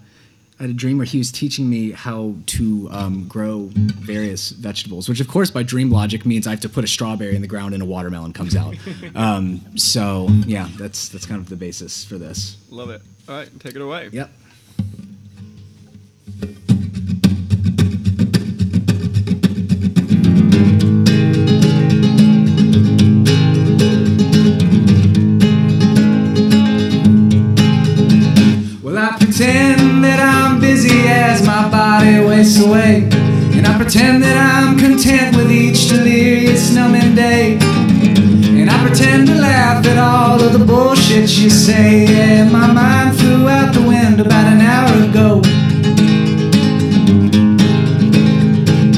I 0.62 0.65
had 0.65 0.70
a 0.70 0.75
dream 0.75 1.00
where 1.00 1.06
he 1.06 1.18
was 1.18 1.32
teaching 1.32 1.68
me 1.68 1.89
how 1.89 2.36
to 2.46 2.88
um, 2.91 3.27
grow 3.27 3.72
various 3.74 4.51
vegetables, 4.51 5.10
which, 5.10 5.20
of 5.20 5.27
course, 5.27 5.50
by 5.50 5.63
dream 5.63 5.89
logic 5.89 6.24
means 6.24 6.46
I 6.46 6.51
have 6.51 6.60
to 6.60 6.70
put 6.70 6.84
a 6.84 6.88
strawberry 6.88 7.36
in 7.36 7.41
the 7.41 7.48
ground 7.48 7.74
and 7.74 7.82
a 7.82 7.86
watermelon 7.88 8.32
comes 8.32 8.56
out. 8.56 8.75
um, 9.15 9.60
so, 9.75 10.27
yeah, 10.46 10.70
that's 10.77 11.10
that's 11.10 11.25
kind 11.25 11.41
of 11.41 11.50
the 11.50 11.56
basis 11.56 12.06
for 12.06 12.20
this. 12.20 12.58
Love 12.70 12.91
it. 12.91 13.01
All 13.27 13.34
right, 13.34 13.50
take 13.60 13.75
it 13.75 13.82
away. 13.82 14.10
Yep. 14.12 14.30
Wastes 32.41 32.60
away. 32.60 33.07
And 33.53 33.67
I 33.67 33.77
pretend 33.77 34.24
that 34.24 34.36
I'm 34.36 34.75
content 34.77 35.36
with 35.36 35.51
each 35.51 35.89
delirious 35.89 36.74
numbing 36.74 37.13
day. 37.13 37.60
And 38.60 38.67
I 38.67 38.77
pretend 38.88 39.27
to 39.27 39.36
laugh 39.36 39.86
at 39.86 39.98
all 40.00 40.41
of 40.41 40.51
the 40.57 40.65
bullshit 40.65 41.29
you 41.38 41.51
say. 41.51 42.05
Yeah, 42.05 42.50
my 42.50 42.65
mind 42.65 43.19
flew 43.19 43.48
out 43.48 43.74
the 43.75 43.81
window 43.81 44.24
about 44.25 44.48
an 44.48 44.62
hour 44.62 44.93
ago. 45.07 45.41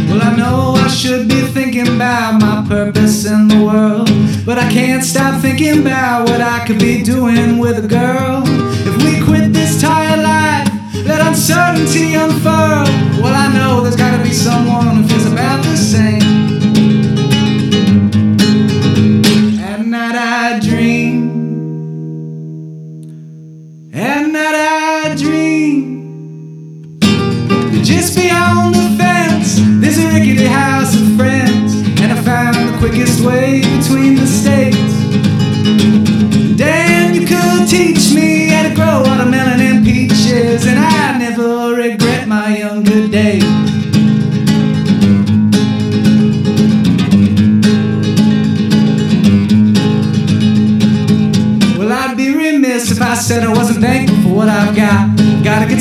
Well, 0.07 0.21
I 0.21 0.35
know 0.37 0.75
I 0.77 0.87
should 0.87 1.27
be 1.27 1.41
thinking 1.41 1.89
about 1.95 2.39
my 2.39 2.65
purpose 2.69 3.25
in 3.25 3.49
the 3.49 3.59
world. 3.61 4.09
But 4.45 4.57
I 4.57 4.71
can't 4.71 5.03
stop 5.03 5.41
thinking 5.41 5.81
about 5.81 6.29
what 6.29 6.39
I 6.39 6.65
could 6.65 6.79
be 6.79 7.03
doing 7.03 7.57
with 7.57 7.83
a 7.83 7.87
girl. 7.87 8.43
If 8.87 8.95
we 9.03 9.21
quit 9.25 9.51
this 9.51 9.81
tired 9.81 10.21
life, 10.21 10.69
let 11.05 11.19
uncertainty 11.19 12.15
unfurl. 12.15 12.92
Know 13.53 13.81
there's 13.81 13.95
gotta 13.95 14.21
be 14.23 14.33
someone 14.33 14.92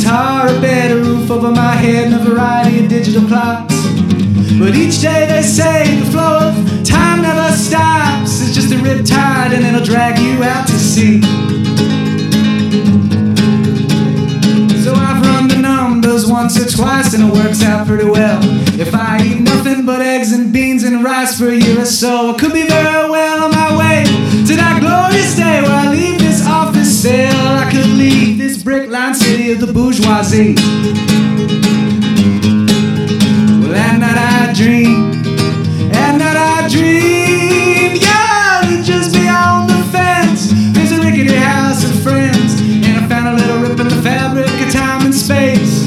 guitar, 0.02 0.48
a 0.48 0.60
bed, 0.60 0.90
a 0.90 0.96
roof 0.96 1.30
over 1.30 1.50
my 1.52 1.74
head, 1.74 2.12
and 2.12 2.14
a 2.14 2.30
variety 2.30 2.82
of 2.82 2.88
digital 2.88 3.24
clocks. 3.28 3.74
But 4.58 4.74
each 4.74 5.00
day 5.00 5.26
they 5.26 5.42
say 5.42 5.96
the 6.00 6.10
flow 6.10 6.48
of 6.48 6.84
time 6.84 7.22
never 7.22 7.52
stops. 7.54 8.42
It's 8.42 8.54
just 8.54 8.72
a 8.72 8.78
rip 8.78 9.04
tide, 9.04 9.52
and 9.52 9.64
it'll 9.64 9.84
drag 9.84 10.18
you 10.18 10.42
out 10.42 10.66
to 10.66 10.72
sea. 10.72 11.22
So 14.82 14.92
I've 14.92 15.22
run 15.22 15.46
the 15.46 15.58
numbers 15.60 16.26
once 16.26 16.58
or 16.58 16.68
twice, 16.68 17.14
and 17.14 17.22
it 17.22 17.32
works 17.32 17.62
out 17.62 17.86
pretty 17.86 18.08
well. 18.08 18.40
If 18.80 18.94
I 18.94 19.22
eat 19.22 19.40
nothing 19.40 19.86
but 19.86 20.02
eggs 20.02 20.32
and 20.32 20.52
beans 20.52 20.82
and 20.82 21.04
rice 21.04 21.38
for 21.38 21.48
a 21.48 21.54
year 21.54 21.80
or 21.80 21.84
so, 21.84 22.34
I 22.34 22.38
could 22.38 22.52
be 22.52 22.66
very 22.66 23.08
well 23.08 23.44
on 23.44 23.52
my 23.52 23.70
way 23.78 24.04
to 24.48 24.56
that 24.56 24.80
glorious 24.80 25.36
day 25.36 25.62
where 25.62 25.70
I 25.70 25.92
leave 25.92 26.18
this 26.18 26.44
office 26.44 27.02
cell. 27.02 27.41
Of 29.52 29.66
the 29.66 29.72
bourgeoisie. 29.72 30.54
Well, 33.60 33.74
at 33.74 33.98
night 33.98 34.16
I 34.16 34.52
dream, 34.54 35.12
at 35.92 36.16
night 36.16 36.36
I 36.36 36.68
dream, 36.68 37.96
yeah, 38.00 38.82
just 38.82 39.12
beyond 39.14 39.68
the 39.68 39.82
fence. 39.90 40.52
There's 40.72 40.92
a 40.92 41.02
rickety 41.02 41.34
house 41.34 41.84
of 41.84 42.02
friends, 42.02 42.60
and 42.60 43.04
I 43.04 43.08
found 43.08 43.28
a 43.28 43.34
little 43.34 43.58
rip 43.58 43.78
in 43.80 43.88
the 43.88 44.00
fabric 44.02 44.48
of 44.48 44.72
time 44.72 45.04
and 45.06 45.14
space. 45.14 45.86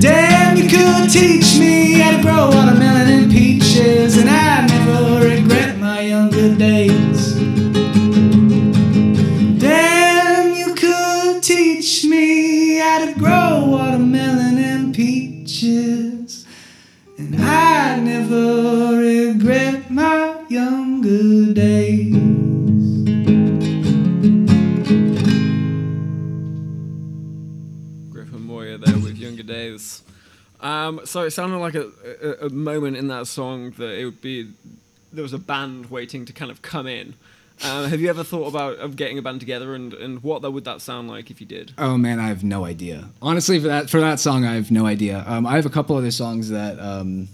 Damn, 0.00 0.56
you 0.56 0.68
could 0.68 1.10
teach 1.10 1.58
me 1.58 1.98
how 2.00 2.16
to 2.16 2.22
grow 2.22 2.46
watermelon 2.46 2.65
sounded 31.36 31.58
like 31.58 31.74
a, 31.74 31.90
a, 32.22 32.46
a 32.46 32.50
moment 32.50 32.96
in 32.96 33.08
that 33.08 33.26
song 33.26 33.70
that 33.72 33.92
it 34.00 34.04
would 34.06 34.22
be 34.22 34.50
there 35.12 35.22
was 35.22 35.34
a 35.34 35.38
band 35.38 35.90
waiting 35.90 36.24
to 36.24 36.32
kind 36.32 36.50
of 36.50 36.62
come 36.62 36.86
in. 36.86 37.14
Um, 37.64 37.88
have 37.88 38.00
you 38.00 38.10
ever 38.10 38.24
thought 38.24 38.48
about 38.48 38.78
of 38.78 38.96
getting 38.96 39.18
a 39.18 39.22
band 39.22 39.40
together 39.40 39.74
and, 39.74 39.94
and 39.94 40.22
what 40.22 40.42
that 40.42 40.50
would 40.50 40.64
that 40.64 40.80
sound 40.80 41.08
like 41.08 41.30
if 41.30 41.40
you 41.40 41.46
did? 41.46 41.72
Oh 41.78 41.96
man, 41.96 42.18
I 42.18 42.28
have 42.28 42.42
no 42.42 42.64
idea. 42.64 43.08
Honestly, 43.22 43.58
for 43.58 43.68
that 43.68 43.88
for 43.88 44.00
that 44.00 44.18
song, 44.18 44.44
I 44.44 44.54
have 44.54 44.70
no 44.70 44.86
idea. 44.86 45.24
Um, 45.26 45.46
I 45.46 45.56
have 45.56 45.66
a 45.66 45.70
couple 45.70 45.96
other 45.96 46.10
songs 46.10 46.50
that 46.50 46.78
um, 46.80 47.28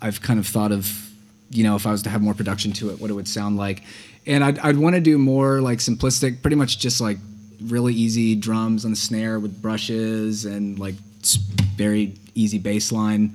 I've 0.00 0.20
kind 0.20 0.38
of 0.38 0.46
thought 0.46 0.72
of. 0.72 1.08
You 1.50 1.64
know, 1.64 1.76
if 1.76 1.86
I 1.86 1.92
was 1.92 2.02
to 2.02 2.10
have 2.10 2.22
more 2.22 2.34
production 2.34 2.72
to 2.72 2.90
it, 2.90 3.00
what 3.00 3.10
it 3.10 3.14
would 3.14 3.28
sound 3.28 3.56
like, 3.56 3.82
and 4.26 4.42
I'd 4.42 4.58
I'd 4.60 4.78
want 4.78 4.94
to 4.94 5.00
do 5.00 5.18
more 5.18 5.60
like 5.60 5.78
simplistic, 5.80 6.40
pretty 6.40 6.56
much 6.56 6.78
just 6.78 7.00
like 7.00 7.18
really 7.60 7.94
easy 7.94 8.34
drums 8.34 8.84
on 8.84 8.90
the 8.90 8.96
snare 8.96 9.38
with 9.38 9.60
brushes 9.60 10.44
and 10.44 10.78
like 10.78 10.94
s- 11.22 11.36
very 11.76 12.14
easy 12.34 12.58
bass 12.58 12.92
line. 12.92 13.34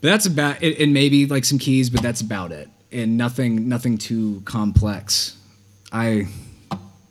But 0.00 0.08
that's 0.08 0.26
about 0.26 0.62
it, 0.62 0.78
and 0.80 0.92
maybe 0.92 1.26
like 1.26 1.44
some 1.44 1.58
keys, 1.58 1.90
but 1.90 2.02
that's 2.02 2.20
about 2.20 2.52
it, 2.52 2.68
and 2.92 3.16
nothing 3.16 3.68
nothing 3.68 3.98
too 3.98 4.42
complex. 4.44 5.36
I 5.92 6.28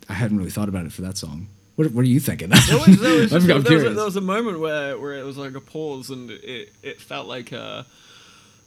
I 0.10 0.14
hadn't 0.14 0.38
really 0.38 0.52
thought 0.52 0.70
about 0.70 0.86
it 0.86 0.92
for 0.94 1.02
that 1.02 1.18
song. 1.18 1.48
What, 1.76 1.92
what 1.92 2.02
are 2.06 2.08
you 2.08 2.20
thinking? 2.22 2.50
There 2.50 2.78
was, 2.78 3.00
there, 3.02 3.20
was, 3.22 3.34
I'm 3.34 3.46
there, 3.48 3.56
was 3.58 3.84
a, 3.84 3.90
there 3.90 4.06
was 4.06 4.16
a 4.16 4.22
moment 4.22 4.60
where, 4.62 4.98
where 4.98 5.14
it 5.16 5.26
was 5.26 5.36
like 5.38 5.56
a 5.56 5.60
pause 5.62 6.10
and 6.10 6.32
it, 6.32 6.72
it 6.84 7.02
felt 7.02 7.28
like 7.28 7.52
a 7.52 7.86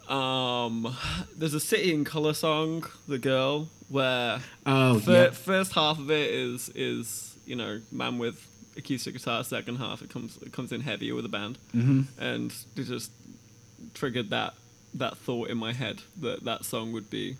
Um, 0.09 0.95
there's 1.37 1.55
a 1.55 1.61
City 1.61 1.95
and 1.95 2.05
Colour 2.07 2.33
song, 2.35 2.85
"The 3.07 3.19
Girl," 3.19 3.69
where 3.89 4.41
Oh, 4.67 4.99
fir- 5.01 5.25
yeah. 5.25 5.31
first 5.31 5.73
half 5.75 5.99
of 5.99 6.11
it 6.11 6.31
is 6.31 6.71
is 6.75 7.37
you 7.47 7.57
know 7.57 7.81
man 7.93 8.19
with 8.19 8.47
acoustic 8.79 9.15
guitar. 9.15 9.45
Second 9.45 9.77
half 9.77 10.03
it 10.03 10.11
comes 10.11 10.39
it 10.39 10.53
comes 10.53 10.73
in 10.73 10.81
heavier 10.81 11.15
with 11.15 11.25
a 11.25 11.29
band, 11.29 11.59
mm-hmm. 11.75 12.03
and 12.23 12.55
it 12.77 12.85
just 12.85 13.11
triggered 13.95 14.31
that 14.31 14.55
that 14.95 15.17
thought 15.19 15.51
in 15.51 15.59
my 15.59 15.73
head 15.73 16.03
that 16.21 16.45
that 16.45 16.65
song 16.65 16.93
would 16.93 17.11
be 17.11 17.37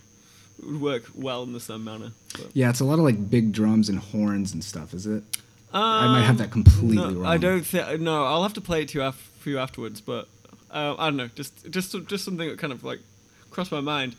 would 0.63 0.81
work 0.81 1.05
well 1.15 1.43
in 1.43 1.53
the 1.53 1.61
same 1.61 1.85
manner. 1.85 2.13
But, 2.33 2.49
Yeah, 2.55 2.71
it's 2.71 2.81
a 2.81 2.85
lot 2.85 2.99
of 2.99 3.05
like 3.05 3.31
big 3.31 3.53
drums 3.53 3.89
and 3.89 3.99
horns 3.99 4.53
and 4.53 4.63
stuff, 4.63 4.93
is 4.93 5.07
it? 5.07 5.23
I 5.73 6.07
might 6.09 6.23
have 6.23 6.39
that 6.39 6.51
completely 6.51 6.97
no, 6.97 7.21
wrong. 7.21 7.27
I 7.27 7.37
don't 7.37 7.65
think. 7.65 8.01
No, 8.01 8.25
I'll 8.25 8.43
have 8.43 8.55
to 8.55 8.61
play 8.61 8.83
it 8.83 8.89
to 8.91 8.99
you 8.99 9.05
af- 9.05 9.31
for 9.39 9.51
you 9.51 9.59
afterwards. 9.59 10.01
But 10.01 10.27
uh, 10.71 10.95
I 10.99 11.07
don't 11.07 11.17
know. 11.17 11.29
Just 11.35 11.71
just 11.71 11.95
just 12.07 12.25
something 12.25 12.49
that 12.49 12.59
kind 12.59 12.73
of 12.73 12.85
like 12.85 13.01
crossed 13.51 13.73
my 13.73 13.81
mind. 13.81 14.17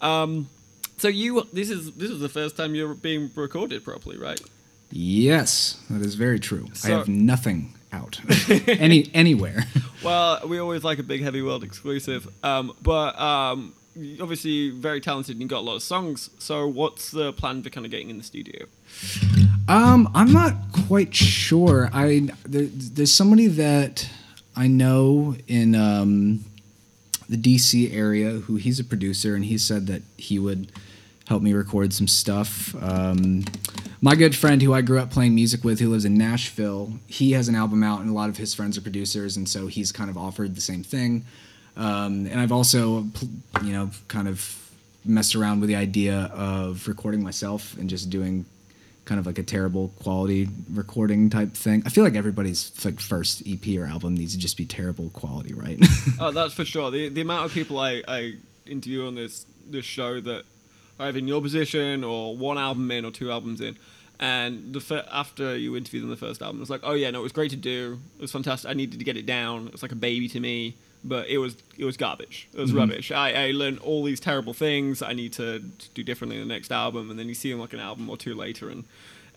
Um, 0.00 0.48
so 0.96 1.08
you 1.08 1.46
this 1.52 1.70
is 1.70 1.92
this 1.92 2.10
is 2.10 2.20
the 2.20 2.28
first 2.28 2.56
time 2.56 2.74
you're 2.74 2.94
being 2.94 3.30
recorded 3.36 3.84
properly, 3.84 4.18
right? 4.18 4.40
Yes, 4.90 5.80
that 5.90 6.00
is 6.00 6.14
very 6.14 6.40
true. 6.40 6.68
I 6.84 6.88
have 6.88 7.08
nothing 7.08 7.74
out 7.92 8.20
any 8.66 9.10
anywhere. 9.14 9.64
Well, 10.04 10.46
we 10.46 10.60
always 10.60 10.84
like 10.84 11.00
a 11.00 11.02
big 11.02 11.22
heavy 11.22 11.42
world 11.42 11.64
exclusive. 11.64 12.28
Um, 12.44 12.72
but 12.80 13.18
um, 13.18 13.74
obviously 14.20 14.70
very 14.70 15.00
talented 15.00 15.34
and 15.34 15.40
you've 15.40 15.50
got 15.50 15.58
a 15.58 15.66
lot 15.66 15.74
of 15.74 15.82
songs. 15.82 16.30
So 16.38 16.68
what's 16.68 17.10
the 17.10 17.32
plan 17.32 17.64
for 17.64 17.70
kind 17.70 17.84
of 17.84 17.90
getting 17.90 18.08
in 18.08 18.16
the 18.16 18.22
studio? 18.22 18.66
Um, 19.66 20.08
I'm 20.14 20.32
not 20.32 20.54
quite 20.86 21.14
sure. 21.14 21.90
I 21.92 22.28
there, 22.44 22.66
there's 22.66 23.12
somebody 23.12 23.48
that 23.48 24.08
I 24.56 24.66
know 24.66 25.36
in 25.46 25.74
um, 25.74 26.44
the 27.28 27.36
DC 27.36 27.92
area 27.92 28.30
who 28.30 28.56
he's 28.56 28.80
a 28.80 28.84
producer, 28.84 29.34
and 29.34 29.44
he 29.44 29.58
said 29.58 29.86
that 29.88 30.02
he 30.16 30.38
would 30.38 30.72
help 31.28 31.42
me 31.42 31.52
record 31.52 31.92
some 31.92 32.08
stuff. 32.08 32.74
Um, 32.82 33.44
my 34.00 34.14
good 34.14 34.34
friend 34.34 34.62
who 34.62 34.72
I 34.72 34.80
grew 34.80 34.98
up 34.98 35.10
playing 35.10 35.34
music 35.34 35.64
with, 35.64 35.80
who 35.80 35.88
lives 35.88 36.04
in 36.04 36.16
Nashville, 36.16 36.92
he 37.06 37.32
has 37.32 37.48
an 37.48 37.54
album 37.54 37.82
out, 37.82 38.00
and 38.00 38.10
a 38.10 38.12
lot 38.12 38.28
of 38.28 38.36
his 38.36 38.54
friends 38.54 38.78
are 38.78 38.80
producers, 38.80 39.36
and 39.36 39.48
so 39.48 39.66
he's 39.66 39.92
kind 39.92 40.10
of 40.10 40.16
offered 40.16 40.54
the 40.54 40.60
same 40.60 40.82
thing. 40.82 41.24
Um, 41.76 42.26
and 42.26 42.40
I've 42.40 42.52
also, 42.52 43.06
you 43.62 43.72
know, 43.72 43.90
kind 44.08 44.28
of 44.28 44.56
messed 45.04 45.34
around 45.34 45.60
with 45.60 45.68
the 45.68 45.76
idea 45.76 46.30
of 46.34 46.86
recording 46.86 47.22
myself 47.22 47.76
and 47.78 47.88
just 47.88 48.10
doing 48.10 48.44
kind 49.04 49.18
of 49.18 49.26
like 49.26 49.38
a 49.38 49.42
terrible 49.42 49.88
quality 50.02 50.48
recording 50.70 51.30
type 51.30 51.52
thing. 51.52 51.82
I 51.86 51.88
feel 51.88 52.04
like 52.04 52.14
everybody's 52.14 52.72
like 52.84 53.00
first 53.00 53.42
EP 53.46 53.78
or 53.78 53.86
album 53.86 54.14
needs 54.14 54.34
to 54.34 54.38
just 54.38 54.56
be 54.56 54.66
terrible 54.66 55.08
quality, 55.10 55.54
right? 55.54 55.78
Oh, 56.20 56.30
that's 56.32 56.52
for 56.52 56.64
sure. 56.64 56.90
The 56.90 57.08
the 57.08 57.20
amount 57.20 57.46
of 57.46 57.52
people 57.52 57.78
I, 57.78 58.02
I 58.06 58.34
interview 58.66 59.06
on 59.06 59.14
this 59.14 59.46
this 59.70 59.84
show 59.84 60.20
that 60.20 60.44
either 60.98 61.18
in 61.18 61.28
your 61.28 61.40
position 61.40 62.04
or 62.04 62.36
one 62.36 62.58
album 62.58 62.90
in 62.90 63.04
or 63.04 63.10
two 63.10 63.30
albums 63.30 63.60
in, 63.60 63.76
and 64.20 64.72
the 64.72 64.80
fir- 64.80 65.06
after 65.12 65.56
you 65.56 65.76
interview 65.76 66.00
them 66.00 66.10
the 66.10 66.16
first 66.16 66.42
album, 66.42 66.60
it's 66.60 66.70
like, 66.70 66.80
oh 66.82 66.94
yeah, 66.94 67.10
no, 67.10 67.20
it 67.20 67.22
was 67.22 67.32
great 67.32 67.50
to 67.50 67.56
do. 67.56 68.00
It 68.18 68.22
was 68.22 68.32
fantastic. 68.32 68.70
I 68.70 68.74
needed 68.74 68.98
to 68.98 69.04
get 69.04 69.16
it 69.16 69.26
down. 69.26 69.70
It's 69.72 69.82
like 69.82 69.92
a 69.92 69.96
baby 69.96 70.28
to 70.28 70.40
me, 70.40 70.74
but 71.04 71.28
it 71.28 71.38
was 71.38 71.56
it 71.76 71.84
was 71.84 71.96
garbage. 71.96 72.48
It 72.52 72.60
was 72.60 72.70
mm-hmm. 72.70 72.78
rubbish. 72.78 73.12
I, 73.12 73.46
I 73.46 73.50
learned 73.52 73.78
all 73.78 74.02
these 74.02 74.20
terrible 74.20 74.54
things 74.54 75.02
I 75.02 75.12
need 75.12 75.32
to, 75.34 75.60
to 75.60 75.88
do 75.94 76.02
differently 76.02 76.40
in 76.40 76.46
the 76.46 76.52
next 76.52 76.72
album, 76.72 77.10
and 77.10 77.18
then 77.18 77.28
you 77.28 77.34
see 77.34 77.50
them 77.50 77.60
like 77.60 77.72
an 77.72 77.80
album 77.80 78.10
or 78.10 78.16
two 78.16 78.34
later, 78.34 78.68
and 78.68 78.84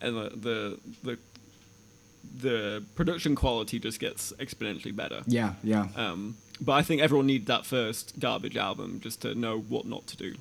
and 0.01 0.17
the 0.17 0.29
the 0.29 0.79
the, 1.03 1.17
the 2.41 2.83
production 2.95 3.35
quality 3.35 3.79
just 3.79 3.99
gets 3.99 4.33
exponentially 4.33 4.95
better. 4.95 5.21
yeah, 5.27 5.53
yeah. 5.63 5.87
Um, 5.95 6.37
but 6.59 6.73
I 6.73 6.83
think 6.83 7.01
everyone 7.01 7.25
needs 7.25 7.47
that 7.47 7.65
first 7.65 8.19
garbage 8.19 8.55
album 8.55 8.99
just 9.01 9.21
to 9.23 9.33
know 9.33 9.59
what 9.59 9.85
not 9.85 10.05
to 10.07 10.17
do. 10.17 10.35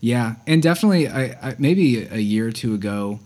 Yeah, 0.00 0.36
and 0.46 0.62
definitely, 0.62 1.08
I, 1.08 1.24
I 1.42 1.56
maybe 1.58 2.06
a 2.06 2.18
year 2.18 2.48
or 2.48 2.52
two 2.52 2.74
ago, 2.74 3.20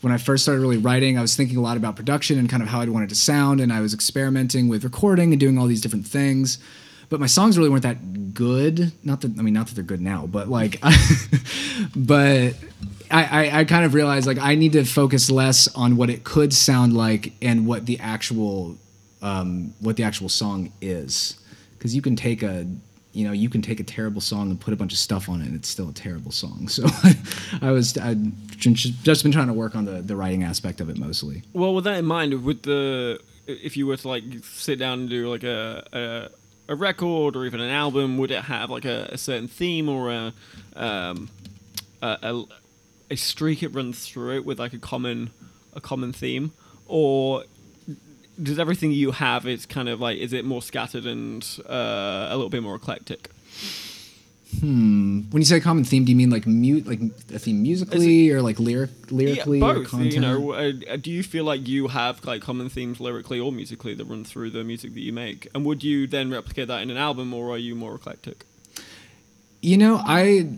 when 0.00 0.12
I 0.12 0.18
first 0.18 0.44
started 0.44 0.60
really 0.60 0.76
writing, 0.76 1.18
I 1.18 1.22
was 1.22 1.34
thinking 1.34 1.56
a 1.56 1.60
lot 1.60 1.76
about 1.76 1.96
production 1.96 2.38
and 2.38 2.48
kind 2.48 2.62
of 2.62 2.68
how 2.68 2.80
I'd 2.80 2.88
want 2.88 3.08
to 3.08 3.16
sound, 3.16 3.60
and 3.60 3.72
I 3.72 3.80
was 3.80 3.92
experimenting 3.92 4.68
with 4.68 4.84
recording 4.84 5.32
and 5.32 5.40
doing 5.40 5.58
all 5.58 5.66
these 5.66 5.80
different 5.80 6.06
things. 6.06 6.58
But 7.08 7.20
my 7.20 7.26
songs 7.26 7.56
really 7.56 7.70
weren't 7.70 7.84
that 7.84 8.34
good. 8.34 8.92
Not 9.02 9.22
that 9.22 9.38
I 9.38 9.42
mean, 9.42 9.54
not 9.54 9.68
that 9.68 9.74
they're 9.74 9.84
good 9.84 10.00
now, 10.00 10.26
but 10.26 10.48
like, 10.48 10.80
but 11.96 12.54
I, 13.10 13.24
I, 13.24 13.58
I 13.60 13.64
kind 13.64 13.84
of 13.84 13.94
realized 13.94 14.26
like 14.26 14.38
I 14.38 14.54
need 14.54 14.72
to 14.72 14.84
focus 14.84 15.30
less 15.30 15.68
on 15.74 15.96
what 15.96 16.10
it 16.10 16.24
could 16.24 16.52
sound 16.52 16.94
like 16.94 17.32
and 17.40 17.66
what 17.66 17.86
the 17.86 17.98
actual 18.00 18.76
um, 19.22 19.74
what 19.80 19.96
the 19.96 20.04
actual 20.04 20.28
song 20.28 20.72
is, 20.80 21.38
because 21.78 21.94
you 21.94 22.02
can 22.02 22.16
take 22.16 22.42
a 22.42 22.66
you 23.12 23.24
know 23.24 23.32
you 23.32 23.48
can 23.48 23.62
take 23.62 23.80
a 23.80 23.84
terrible 23.84 24.20
song 24.20 24.50
and 24.50 24.60
put 24.60 24.74
a 24.74 24.76
bunch 24.76 24.92
of 24.92 24.98
stuff 24.98 25.28
on 25.28 25.40
it 25.40 25.46
and 25.46 25.56
it's 25.56 25.68
still 25.68 25.88
a 25.88 25.92
terrible 25.92 26.30
song. 26.30 26.68
So 26.78 26.86
I 27.62 27.72
was 27.72 27.96
I 27.96 28.14
just 28.62 29.22
been 29.22 29.32
trying 29.32 29.46
to 29.46 29.52
work 29.52 29.74
on 29.74 29.84
the 29.84 30.02
the 30.02 30.14
writing 30.14 30.42
aspect 30.42 30.80
of 30.80 30.90
it 30.90 30.98
mostly. 30.98 31.42
Well, 31.52 31.74
with 31.74 31.84
that 31.84 31.98
in 31.98 32.04
mind, 32.04 32.44
with 32.44 32.62
the 32.62 33.20
if 33.46 33.76
you 33.76 33.86
were 33.86 33.96
to 33.96 34.08
like 34.08 34.24
sit 34.42 34.78
down 34.78 35.00
and 35.00 35.10
do 35.10 35.28
like 35.30 35.44
a 35.44 35.84
a, 35.92 36.28
a 36.68 36.74
record 36.74 37.34
or 37.34 37.46
even 37.46 37.60
an 37.60 37.70
album, 37.70 38.18
would 38.18 38.30
it 38.30 38.44
have 38.44 38.70
like 38.70 38.84
a, 38.84 39.08
a 39.12 39.18
certain 39.18 39.48
theme 39.48 39.88
or 39.88 40.10
a 40.10 40.32
um, 40.76 41.30
a, 42.02 42.44
a 43.10 43.16
streak 43.16 43.62
it 43.62 43.68
runs 43.68 44.06
through 44.06 44.36
it 44.36 44.44
with 44.44 44.58
like 44.58 44.72
a 44.72 44.78
common 44.78 45.30
a 45.74 45.80
common 45.80 46.12
theme, 46.12 46.52
or 46.86 47.44
does 48.40 48.58
everything 48.58 48.92
you 48.92 49.10
have 49.12 49.46
is 49.46 49.66
kind 49.66 49.88
of 49.88 50.00
like 50.00 50.18
is 50.18 50.32
it 50.32 50.44
more 50.44 50.62
scattered 50.62 51.06
and 51.06 51.58
uh, 51.68 52.28
a 52.30 52.34
little 52.36 52.50
bit 52.50 52.62
more 52.62 52.76
eclectic? 52.76 53.30
When 54.60 55.28
you 55.32 55.44
say 55.44 55.60
common 55.60 55.84
theme, 55.84 56.04
do 56.04 56.10
you 56.10 56.16
mean 56.16 56.30
like 56.30 56.46
mute 56.46 56.86
like 56.86 57.00
a 57.32 57.38
theme 57.38 57.62
musically 57.62 58.30
or 58.30 58.40
like 58.40 58.58
lyric 58.58 58.90
lyrically 59.10 59.58
yeah, 59.58 59.66
or 59.66 59.74
both. 59.74 59.88
content? 59.88 60.14
You 60.14 60.20
know, 60.20 60.52
uh, 60.52 60.96
do 60.96 61.10
you 61.10 61.22
feel 61.22 61.44
like 61.44 61.68
you 61.68 61.88
have 61.88 62.24
like 62.24 62.40
common 62.42 62.68
themes 62.70 62.98
lyrically 62.98 63.38
or 63.38 63.52
musically 63.52 63.94
that 63.94 64.06
run 64.06 64.24
through 64.24 64.50
the 64.50 64.64
music 64.64 64.94
that 64.94 65.00
you 65.00 65.12
make? 65.12 65.48
And 65.54 65.66
would 65.66 65.84
you 65.84 66.06
then 66.06 66.30
replicate 66.30 66.68
that 66.68 66.80
in 66.80 66.90
an 66.90 66.96
album, 66.96 67.34
or 67.34 67.50
are 67.50 67.58
you 67.58 67.74
more 67.74 67.94
eclectic? 67.94 68.46
You 69.60 69.76
know, 69.76 70.00
I 70.02 70.48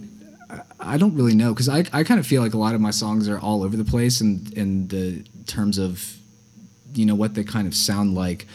I 0.78 0.96
don't 0.96 1.14
really 1.14 1.34
know 1.34 1.52
because 1.52 1.68
I, 1.68 1.84
I 1.92 2.04
kind 2.04 2.20
of 2.20 2.26
feel 2.26 2.42
like 2.42 2.54
a 2.54 2.58
lot 2.58 2.74
of 2.74 2.80
my 2.80 2.90
songs 2.92 3.28
are 3.28 3.38
all 3.38 3.62
over 3.62 3.76
the 3.76 3.84
place 3.84 4.20
in 4.20 4.52
in 4.54 4.88
the 4.88 5.24
terms 5.46 5.78
of 5.78 6.16
you 6.94 7.06
know 7.06 7.14
what 7.14 7.34
they 7.34 7.44
kind 7.44 7.66
of 7.66 7.74
sound 7.74 8.14
like. 8.14 8.46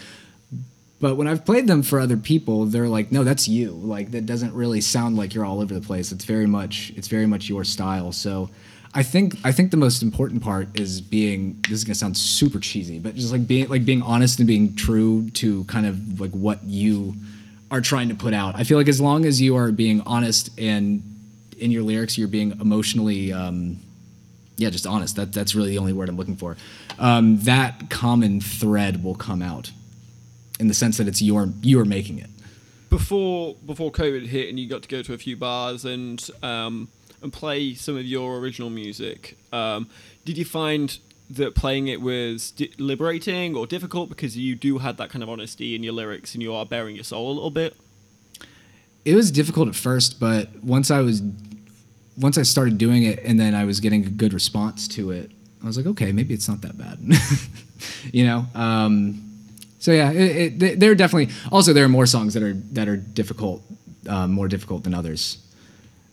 But 0.98 1.16
when 1.16 1.26
I've 1.28 1.44
played 1.44 1.66
them 1.66 1.82
for 1.82 2.00
other 2.00 2.16
people, 2.16 2.64
they're 2.66 2.88
like, 2.88 3.12
"No, 3.12 3.22
that's 3.24 3.48
you. 3.48 3.70
Like 3.72 4.12
that 4.12 4.26
doesn't 4.26 4.54
really 4.54 4.80
sound 4.80 5.16
like 5.16 5.34
you're 5.34 5.44
all 5.44 5.60
over 5.60 5.74
the 5.74 5.80
place. 5.80 6.12
It's 6.12 6.24
very 6.24 6.46
much 6.46 6.92
it's 6.96 7.08
very 7.08 7.26
much 7.26 7.48
your 7.48 7.64
style." 7.64 8.12
So 8.12 8.50
I 8.94 9.02
think 9.02 9.36
I 9.44 9.52
think 9.52 9.70
the 9.70 9.76
most 9.76 10.02
important 10.02 10.42
part 10.42 10.78
is 10.80 11.00
being 11.00 11.58
this 11.68 11.78
is 11.78 11.84
gonna 11.84 11.94
sound 11.94 12.16
super 12.16 12.60
cheesy, 12.60 12.98
but 12.98 13.14
just 13.14 13.32
like 13.32 13.46
being 13.46 13.68
like 13.68 13.84
being 13.84 14.02
honest 14.02 14.38
and 14.38 14.46
being 14.46 14.74
true 14.74 15.28
to 15.30 15.64
kind 15.64 15.86
of 15.86 16.20
like 16.20 16.32
what 16.32 16.64
you 16.64 17.14
are 17.70 17.80
trying 17.80 18.08
to 18.08 18.14
put 18.14 18.32
out. 18.32 18.54
I 18.56 18.64
feel 18.64 18.78
like 18.78 18.88
as 18.88 19.00
long 19.00 19.26
as 19.26 19.40
you 19.40 19.56
are 19.56 19.72
being 19.72 20.00
honest 20.06 20.50
and 20.58 21.02
in 21.58 21.70
your 21.70 21.82
lyrics 21.82 22.18
you're 22.18 22.28
being 22.28 22.52
emotionally 22.60 23.32
um, 23.32 23.78
yeah 24.56 24.70
just 24.70 24.86
honest 24.86 25.16
that 25.16 25.32
that's 25.32 25.54
really 25.54 25.70
the 25.70 25.78
only 25.78 25.92
word 25.92 26.08
i'm 26.08 26.16
looking 26.16 26.36
for 26.36 26.56
um, 26.98 27.38
that 27.40 27.90
common 27.90 28.40
thread 28.40 29.02
will 29.02 29.14
come 29.14 29.42
out 29.42 29.70
in 30.58 30.68
the 30.68 30.74
sense 30.74 30.96
that 30.96 31.08
it's 31.08 31.20
your 31.22 31.48
you 31.62 31.78
are 31.80 31.84
making 31.84 32.18
it 32.18 32.30
Before 32.88 33.54
before 33.66 33.90
COVID 33.90 34.26
hit, 34.26 34.48
and 34.48 34.58
you 34.58 34.68
got 34.68 34.82
to 34.82 34.88
go 34.88 35.02
to 35.02 35.14
a 35.14 35.18
few 35.18 35.36
bars 35.36 35.84
and 35.84 36.28
um, 36.42 36.88
and 37.22 37.32
play 37.32 37.74
some 37.74 37.96
of 37.96 38.04
your 38.04 38.38
original 38.38 38.70
music. 38.70 39.36
Um, 39.52 39.88
did 40.24 40.38
you 40.38 40.44
find 40.44 40.98
that 41.28 41.54
playing 41.54 41.88
it 41.88 42.00
was 42.00 42.52
di- 42.52 42.72
liberating 42.78 43.56
or 43.56 43.66
difficult 43.66 44.08
because 44.08 44.36
you 44.36 44.54
do 44.54 44.78
have 44.78 44.96
that 44.98 45.10
kind 45.10 45.22
of 45.22 45.28
honesty 45.28 45.74
in 45.74 45.82
your 45.82 45.92
lyrics 45.92 46.34
and 46.34 46.42
you 46.42 46.54
are 46.54 46.64
bearing 46.64 46.94
your 46.94 47.04
soul 47.04 47.32
a 47.32 47.34
little 47.34 47.50
bit? 47.50 47.76
it 49.06 49.14
was 49.14 49.30
difficult 49.30 49.68
at 49.68 49.74
first 49.74 50.20
but 50.20 50.48
once 50.62 50.90
i 50.90 51.00
was 51.00 51.22
once 52.18 52.36
i 52.36 52.42
started 52.42 52.76
doing 52.76 53.04
it 53.04 53.18
and 53.24 53.40
then 53.40 53.54
i 53.54 53.64
was 53.64 53.80
getting 53.80 54.04
a 54.04 54.10
good 54.10 54.34
response 54.34 54.86
to 54.88 55.10
it 55.12 55.30
i 55.62 55.66
was 55.66 55.76
like 55.78 55.86
okay 55.86 56.12
maybe 56.12 56.34
it's 56.34 56.48
not 56.48 56.60
that 56.60 56.76
bad 56.76 56.98
you 58.12 58.26
know 58.26 58.44
um, 58.54 59.25
so 59.86 59.92
yeah 59.92 60.10
it, 60.10 60.60
it, 60.60 60.80
there 60.80 60.90
are 60.90 60.96
definitely 60.96 61.32
also 61.52 61.72
there 61.72 61.84
are 61.84 61.94
more 61.98 62.06
songs 62.06 62.34
that 62.34 62.42
are 62.42 62.54
that 62.72 62.88
are 62.88 62.96
difficult 62.96 63.62
um, 64.08 64.32
more 64.32 64.48
difficult 64.48 64.84
than 64.84 64.94
others. 64.94 65.38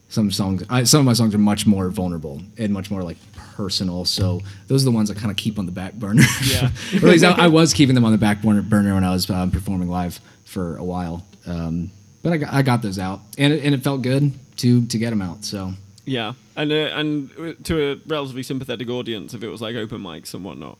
Some 0.09 0.31
songs 0.31 0.63
I, 0.69 0.83
some 0.83 0.99
of 0.99 1.05
my 1.05 1.13
songs 1.13 1.33
are 1.33 1.39
much 1.39 1.65
more 1.65 1.89
vulnerable 1.89 2.41
and 2.57 2.71
much 2.71 2.91
more 2.91 3.01
like 3.01 3.17
personal. 3.55 4.05
So 4.05 4.41
those 4.67 4.83
are 4.83 4.85
the 4.85 4.91
ones 4.91 5.09
i 5.09 5.15
kind 5.15 5.31
of 5.31 5.37
keep 5.37 5.57
on 5.57 5.65
the 5.65 5.71
back 5.71 5.93
burner. 5.93 6.23
Yeah. 6.43 6.69
or 6.93 6.97
at 6.97 7.03
least 7.03 7.25
I, 7.25 7.45
I 7.45 7.47
was 7.47 7.73
keeping 7.73 7.95
them 7.95 8.05
on 8.05 8.11
the 8.11 8.17
back 8.17 8.41
burner 8.41 8.61
burner 8.61 8.93
when 8.93 9.03
i 9.03 9.11
was 9.11 9.29
um, 9.29 9.49
performing 9.49 9.89
live 9.89 10.19
for 10.45 10.77
a 10.77 10.83
while. 10.83 11.25
Um, 11.47 11.91
but 12.21 12.33
I 12.33 12.37
got, 12.37 12.53
I 12.53 12.61
got 12.61 12.81
those 12.81 12.99
out. 12.99 13.21
And 13.37 13.53
it, 13.53 13.65
and 13.65 13.73
it 13.73 13.83
felt 13.83 14.01
good 14.01 14.33
to 14.57 14.85
to 14.85 14.97
get 14.97 15.09
them 15.09 15.21
out 15.21 15.43
so. 15.43 15.73
Yeah, 16.05 16.33
and 16.55 16.71
uh, 16.71 16.99
and 16.99 17.65
to 17.65 17.91
a 17.91 17.95
relatively 18.05 18.43
sympathetic 18.43 18.89
audience, 18.89 19.33
if 19.33 19.41
it 19.41 19.47
was 19.47 19.61
like 19.61 19.75
open 19.75 20.01
mics 20.01 20.33
and 20.33 20.43
whatnot. 20.43 20.77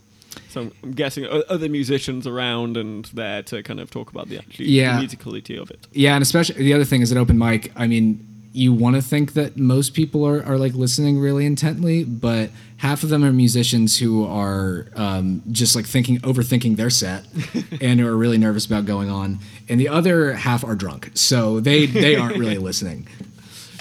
So 0.50 0.72
I'm 0.84 0.92
guessing 0.92 1.26
other 1.50 1.70
musicians 1.70 2.28
around 2.28 2.78
and 2.78 3.06
there 3.14 3.42
to 3.44 3.64
kind 3.64 3.80
of 3.80 3.90
talk 3.90 4.10
about 4.12 4.30
the 4.30 4.38
actually 4.38 4.70
Yeah. 4.70 5.00
musicality 5.02 5.60
of 5.62 5.72
it. 5.72 5.88
Yeah, 5.92 6.14
and 6.16 6.22
especially 6.22 6.56
the 6.64 6.74
other 6.74 6.86
thing 6.86 7.02
is 7.02 7.12
an 7.12 7.18
open 7.18 7.38
mic. 7.38 7.72
I 7.76 7.88
mean, 7.88 8.28
you 8.56 8.72
want 8.72 8.96
to 8.96 9.02
think 9.02 9.34
that 9.34 9.58
most 9.58 9.96
people 9.96 10.24
are, 10.28 10.44
are 10.46 10.60
like 10.60 10.76
listening 10.76 11.20
really 11.20 11.46
intently, 11.48 12.04
but 12.04 12.52
half 12.78 13.02
of 13.02 13.10
them 13.10 13.24
are 13.24 13.34
musicians 13.34 13.98
who 13.98 14.26
are 14.28 14.88
um, 14.96 15.42
just 15.52 15.76
like 15.76 15.88
thinking, 15.88 16.20
overthinking 16.20 16.76
their 16.76 16.92
set, 16.92 17.26
and 17.82 18.00
are 18.00 18.16
really 18.16 18.38
nervous 18.38 18.66
about 18.68 18.86
going 18.86 19.10
on, 19.10 19.40
and 19.70 19.80
the 19.80 19.90
other 19.90 20.34
half 20.34 20.64
are 20.64 20.76
drunk, 20.76 21.10
so 21.16 21.60
they 21.60 21.88
they 21.88 22.16
aren't 22.16 22.38
really 22.38 22.60
listening. 22.60 23.08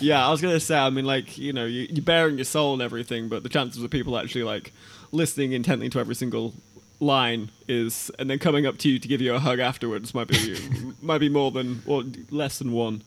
Yeah, 0.03 0.27
I 0.27 0.31
was 0.31 0.41
gonna 0.41 0.61
say. 0.61 0.77
I 0.77 0.91
mean, 0.91 1.05
like 1.05 1.39
you 1.39 1.53
know, 1.53 1.65
you, 1.65 1.87
you're 1.89 2.05
bearing 2.05 2.37
your 2.37 2.45
soul 2.45 2.73
and 2.73 2.83
everything, 2.83 3.29
but 3.29 3.43
the 3.43 3.49
chances 3.49 3.83
of 3.83 3.91
people 3.91 4.19
actually 4.19 4.43
like 4.43 4.73
listening 5.13 5.53
intently 5.53 5.89
to 5.91 5.99
every 6.01 6.15
single 6.15 6.55
line 7.01 7.51
is, 7.69 8.11
and 8.19 8.29
then 8.29 8.39
coming 8.39 8.67
up 8.67 8.79
to 8.79 8.89
you 8.89 8.99
to 8.99 9.09
give 9.09 9.21
you 9.21 9.35
a 9.35 9.39
hug 9.39 9.59
afterwards 9.59 10.15
might 10.15 10.29
be 10.29 10.59
might 11.03 11.19
be 11.19 11.29
more 11.29 11.51
than 11.51 11.83
or 11.87 12.03
less 12.31 12.59
than 12.59 12.73
one. 12.73 13.03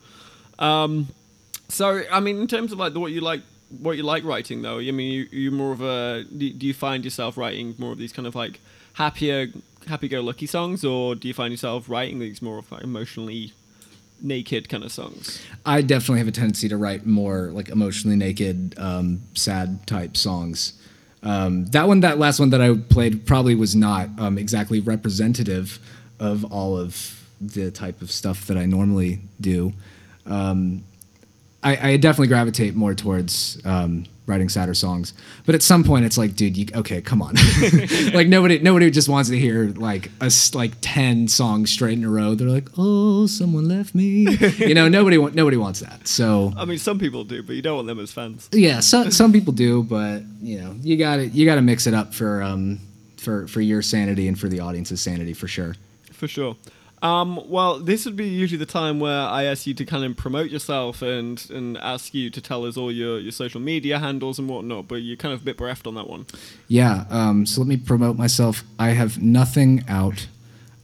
Um, 0.58 1.08
so 1.68 2.02
I 2.10 2.20
mean, 2.20 2.40
in 2.40 2.46
terms 2.46 2.72
of 2.72 2.78
like 2.78 2.94
the, 2.94 3.00
what 3.00 3.12
you 3.12 3.20
like, 3.20 3.42
what 3.78 3.96
you 3.96 4.02
like 4.02 4.24
writing 4.24 4.62
though, 4.62 4.78
I 4.78 4.90
mean, 4.90 5.12
you 5.12 5.28
you 5.30 5.50
more 5.50 5.72
of 5.72 5.82
a 5.82 6.24
do, 6.24 6.50
do 6.50 6.66
you 6.66 6.74
find 6.74 7.04
yourself 7.04 7.36
writing 7.36 7.74
more 7.78 7.92
of 7.92 7.98
these 7.98 8.12
kind 8.12 8.26
of 8.26 8.34
like 8.34 8.60
happier, 8.94 9.48
happy-go-lucky 9.86 10.46
songs, 10.46 10.82
or 10.84 11.14
do 11.14 11.28
you 11.28 11.34
find 11.34 11.52
yourself 11.52 11.90
writing 11.90 12.18
these 12.18 12.40
more 12.40 12.58
of 12.58 12.72
like 12.72 12.82
emotionally 12.82 13.52
naked 14.20 14.68
kind 14.68 14.84
of 14.84 14.92
songs? 14.92 15.42
I 15.64 15.82
definitely 15.82 16.18
have 16.18 16.28
a 16.28 16.32
tendency 16.32 16.68
to 16.68 16.76
write 16.76 17.06
more 17.06 17.50
like 17.52 17.68
emotionally 17.68 18.16
naked, 18.16 18.74
um, 18.78 19.22
sad 19.34 19.86
type 19.86 20.16
songs. 20.16 20.80
Um, 21.22 21.66
that 21.66 21.88
one, 21.88 22.00
that 22.00 22.18
last 22.18 22.38
one 22.38 22.50
that 22.50 22.60
I 22.60 22.74
played, 22.76 23.26
probably 23.26 23.54
was 23.54 23.74
not 23.74 24.08
um, 24.18 24.38
exactly 24.38 24.80
representative 24.80 25.78
of 26.20 26.44
all 26.44 26.78
of 26.78 27.24
the 27.40 27.70
type 27.70 28.00
of 28.00 28.10
stuff 28.10 28.46
that 28.46 28.56
I 28.56 28.64
normally 28.66 29.20
do. 29.40 29.72
Um, 30.24 30.84
I, 31.62 31.90
I 31.90 31.96
definitely 31.96 32.28
gravitate 32.28 32.74
more 32.74 32.94
towards 32.94 33.60
um, 33.64 34.06
writing 34.26 34.48
sadder 34.48 34.74
songs, 34.74 35.14
but 35.44 35.54
at 35.54 35.62
some 35.62 35.84
point, 35.84 36.04
it's 36.04 36.18
like, 36.18 36.34
dude, 36.34 36.56
you, 36.56 36.66
okay, 36.74 37.00
come 37.00 37.22
on. 37.22 37.34
like 38.12 38.26
nobody, 38.28 38.58
nobody 38.58 38.90
just 38.90 39.08
wants 39.08 39.30
to 39.30 39.38
hear 39.38 39.68
like 39.76 40.10
a 40.20 40.24
s- 40.26 40.54
like 40.54 40.72
ten 40.80 41.28
songs 41.28 41.70
straight 41.70 41.96
in 41.98 42.04
a 42.04 42.10
row. 42.10 42.34
They're 42.34 42.48
like, 42.48 42.68
oh, 42.76 43.26
someone 43.26 43.68
left 43.68 43.94
me. 43.94 44.28
you 44.58 44.74
know, 44.74 44.88
nobody, 44.88 45.16
wa- 45.18 45.30
nobody 45.32 45.56
wants 45.56 45.80
that. 45.80 46.08
So 46.08 46.52
I 46.56 46.64
mean, 46.64 46.78
some 46.78 46.98
people 46.98 47.24
do, 47.24 47.42
but 47.42 47.54
you 47.56 47.62
don't 47.62 47.76
want 47.76 47.86
them 47.88 48.00
as 48.00 48.12
fans. 48.12 48.48
yeah, 48.52 48.80
so, 48.80 49.10
some 49.10 49.32
people 49.32 49.52
do, 49.52 49.82
but 49.82 50.22
you 50.42 50.60
know, 50.60 50.74
you 50.82 50.96
got 50.96 51.16
to 51.16 51.26
you 51.28 51.46
got 51.46 51.54
to 51.56 51.62
mix 51.62 51.86
it 51.86 51.94
up 51.94 52.12
for 52.14 52.42
um 52.42 52.80
for 53.16 53.46
for 53.46 53.60
your 53.60 53.82
sanity 53.82 54.26
and 54.28 54.38
for 54.38 54.48
the 54.48 54.60
audience's 54.60 55.00
sanity 55.00 55.32
for 55.34 55.46
sure. 55.48 55.74
For 56.12 56.26
sure. 56.28 56.56
Um, 57.06 57.40
well, 57.48 57.78
this 57.78 58.04
would 58.04 58.16
be 58.16 58.26
usually 58.26 58.58
the 58.58 58.66
time 58.66 58.98
where 58.98 59.22
I 59.28 59.44
ask 59.44 59.64
you 59.64 59.74
to 59.74 59.84
kind 59.84 60.04
of 60.04 60.16
promote 60.16 60.50
yourself 60.50 61.02
and, 61.02 61.44
and 61.50 61.78
ask 61.78 62.12
you 62.12 62.30
to 62.30 62.40
tell 62.40 62.64
us 62.66 62.76
all 62.76 62.90
your, 62.90 63.20
your 63.20 63.30
social 63.30 63.60
media 63.60 64.00
handles 64.00 64.40
and 64.40 64.48
whatnot, 64.48 64.88
but 64.88 64.96
you're 64.96 65.16
kind 65.16 65.32
of 65.32 65.42
a 65.42 65.44
bit 65.44 65.56
bereft 65.56 65.86
on 65.86 65.94
that 65.94 66.10
one. 66.10 66.26
Yeah. 66.66 67.04
Um, 67.08 67.46
so 67.46 67.60
let 67.60 67.68
me 67.68 67.76
promote 67.76 68.16
myself. 68.16 68.64
I 68.76 68.88
have 68.88 69.22
nothing 69.22 69.84
out. 69.86 70.26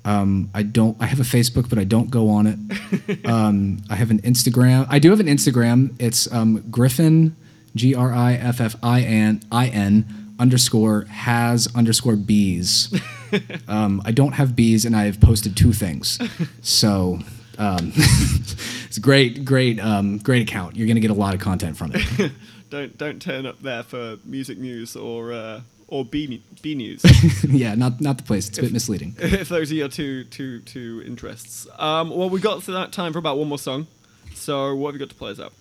Um, 0.04 0.48
I 0.54 0.62
don't. 0.62 0.96
I 1.00 1.06
have 1.06 1.18
a 1.18 1.24
Facebook, 1.24 1.68
but 1.68 1.78
I 1.78 1.84
don't 1.84 2.10
go 2.10 2.28
on 2.28 2.46
it. 2.46 3.26
um, 3.26 3.82
I 3.90 3.96
have 3.96 4.12
an 4.12 4.20
Instagram. 4.22 4.86
I 4.88 5.00
do 5.00 5.10
have 5.10 5.20
an 5.20 5.26
Instagram. 5.26 5.92
It's 5.98 6.32
um, 6.32 6.64
Griffin, 6.70 7.34
G 7.74 7.94
R 7.94 8.12
I 8.12 8.34
F 8.34 8.60
F 8.60 8.76
I 8.82 9.02
N 9.02 9.42
I 9.50 9.68
N 9.68 10.34
underscore 10.38 11.02
has 11.04 11.68
underscore 11.74 12.16
bees. 12.16 12.92
um, 13.68 14.02
I 14.04 14.12
don't 14.12 14.32
have 14.32 14.54
bees, 14.56 14.84
and 14.84 14.94
I 14.96 15.04
have 15.04 15.20
posted 15.20 15.56
two 15.56 15.72
things. 15.72 16.18
So 16.62 17.20
um, 17.58 17.92
it's 17.96 18.96
a 18.96 19.00
great, 19.00 19.44
great, 19.44 19.80
um, 19.80 20.18
great 20.18 20.42
account. 20.42 20.76
You're 20.76 20.88
gonna 20.88 21.00
get 21.00 21.10
a 21.10 21.14
lot 21.14 21.34
of 21.34 21.40
content 21.40 21.76
from 21.76 21.92
it. 21.94 22.32
Don't 22.70 22.96
don't 22.96 23.20
turn 23.20 23.44
up 23.44 23.60
there 23.60 23.82
for 23.82 24.16
music 24.24 24.56
news 24.56 24.96
or 24.96 25.30
uh, 25.30 25.60
or 25.88 26.06
B, 26.06 26.42
B 26.62 26.74
news 26.74 27.04
yeah, 27.44 27.74
not 27.74 28.00
not 28.00 28.16
the 28.16 28.22
place. 28.22 28.48
It's 28.48 28.56
a 28.56 28.62
bit 28.62 28.72
misleading. 28.72 29.14
if 29.18 29.50
those 29.50 29.70
are 29.70 29.74
your 29.74 29.88
two 29.88 30.24
two 30.24 30.60
two 30.60 31.02
interests. 31.04 31.66
Um, 31.78 32.08
well, 32.08 32.30
we 32.30 32.40
got 32.40 32.62
to 32.62 32.72
that 32.72 32.90
time 32.90 33.12
for 33.12 33.18
about 33.18 33.36
one 33.36 33.48
more 33.48 33.58
song. 33.58 33.88
So 34.32 34.74
what 34.74 34.88
have 34.88 34.94
you 34.94 35.06
got 35.06 35.10
to 35.10 35.14
play 35.16 35.32
us 35.32 35.38
out? 35.38 35.52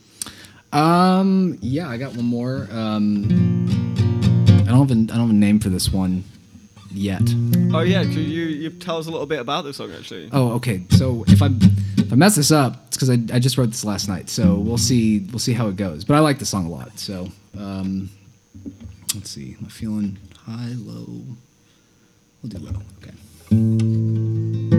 Um, 0.72 1.58
yeah, 1.60 1.90
I 1.90 1.98
got 1.98 2.16
one 2.16 2.24
more. 2.24 2.70
Um, 2.72 3.26
I 4.48 4.72
don't 4.72 4.88
have 4.88 4.92
a, 4.92 5.02
I 5.02 5.18
don't 5.18 5.20
have 5.20 5.30
a 5.32 5.34
name 5.34 5.60
for 5.60 5.68
this 5.68 5.92
one 5.92 6.24
yet. 6.94 7.22
Oh 7.74 7.82
yeah, 7.82 8.04
could 8.04 8.16
you 8.16 8.46
you 8.46 8.70
tell 8.70 8.98
us 8.98 9.08
a 9.08 9.12
little 9.12 9.28
bit 9.28 9.40
about 9.40 9.64
this 9.64 9.78
song 9.78 9.92
actually? 9.94 10.30
Oh, 10.32 10.52
okay. 10.54 10.84
So 10.92 11.24
if 11.28 11.42
I 11.42 11.50
if 11.98 12.12
I 12.12 12.16
mess 12.16 12.36
this 12.36 12.52
up, 12.52 12.84
it's 12.88 12.98
because 12.98 13.10
I, 13.10 13.18
I 13.34 13.40
just 13.40 13.58
wrote 13.58 13.68
this 13.68 13.86
last 13.86 14.08
night. 14.08 14.30
So 14.30 14.56
we'll 14.56 14.78
see 14.78 15.20
we'll 15.32 15.40
see 15.40 15.54
how 15.54 15.68
it 15.68 15.76
goes. 15.76 16.04
But 16.04 16.16
I 16.16 16.20
like 16.20 16.40
the 16.40 16.46
song 16.46 16.66
a 16.66 16.70
lot. 16.70 16.98
So 17.00 17.30
um, 17.58 18.10
let's 19.16 19.30
see. 19.30 19.56
I'm 19.60 19.68
feeling 19.68 20.18
high, 20.46 20.74
low? 20.78 21.24
We'll 22.42 22.50
do 22.50 22.60
low. 22.60 22.82
Okay. 23.04 24.71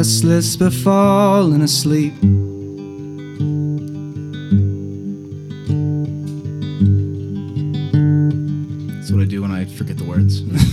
Restless 0.00 0.56
but 0.56 0.72
falling 0.72 1.60
asleep. 1.60 2.14
That's 8.94 9.12
what 9.12 9.20
I 9.20 9.26
do 9.26 9.42
when 9.42 9.50
I 9.50 9.66
forget 9.66 9.98
the 9.98 10.04
words. 10.04 10.40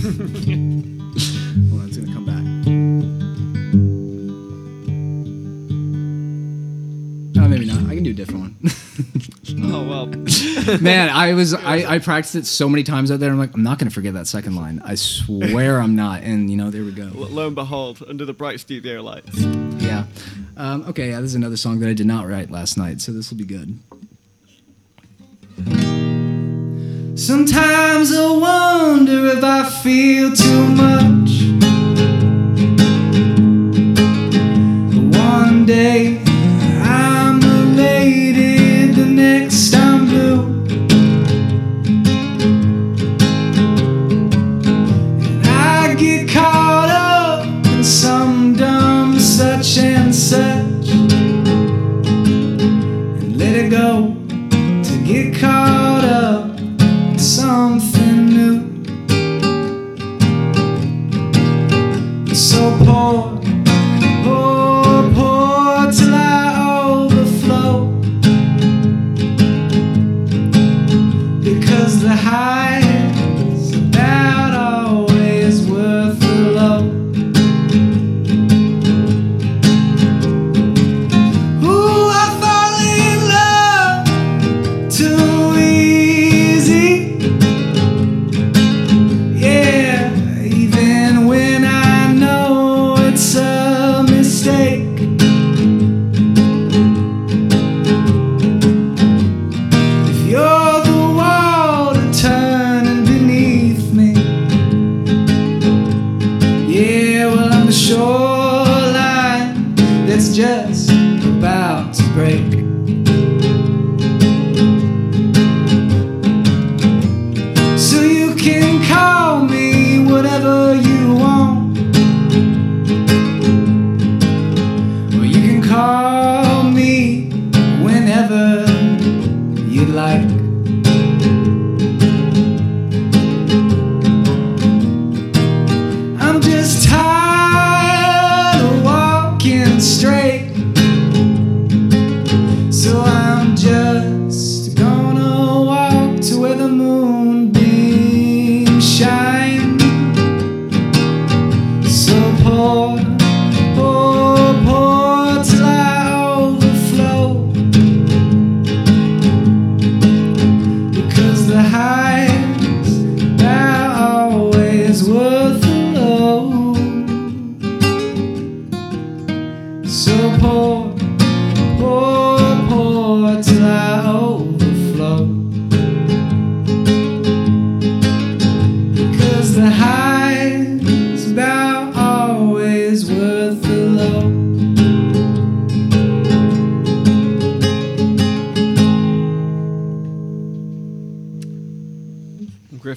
Man, 10.80 11.08
I 11.10 11.34
was 11.34 11.54
I, 11.54 11.94
I 11.94 11.98
practiced 11.98 12.34
it 12.34 12.46
so 12.46 12.68
many 12.68 12.82
times 12.82 13.10
out 13.10 13.20
there. 13.20 13.30
I'm 13.30 13.38
like, 13.38 13.54
I'm 13.54 13.62
not 13.62 13.78
gonna 13.78 13.90
forget 13.90 14.14
that 14.14 14.26
second 14.26 14.54
line. 14.56 14.80
I 14.84 14.94
swear 14.94 15.80
I'm 15.80 15.96
not. 15.96 16.22
And 16.22 16.50
you 16.50 16.56
know, 16.56 16.70
there 16.70 16.84
we 16.84 16.92
go. 16.92 17.10
Lo 17.14 17.46
and 17.46 17.56
behold, 17.56 18.02
under 18.08 18.24
the 18.24 18.32
bright 18.32 18.60
studio 18.60 19.02
lights. 19.02 19.36
Yeah. 19.38 20.04
Um, 20.56 20.84
okay. 20.88 21.10
Yeah, 21.10 21.20
this 21.20 21.30
is 21.30 21.36
another 21.36 21.56
song 21.56 21.80
that 21.80 21.88
I 21.88 21.94
did 21.94 22.06
not 22.06 22.26
write 22.28 22.50
last 22.50 22.76
night, 22.76 23.00
so 23.00 23.12
this 23.12 23.30
will 23.30 23.38
be 23.38 23.44
good. 23.44 23.78
Sometimes 27.18 28.12
I 28.14 28.30
wonder 28.30 29.26
if 29.26 29.42
I 29.42 29.68
feel 29.68 30.32
too 30.32 30.68
much. 30.68 31.57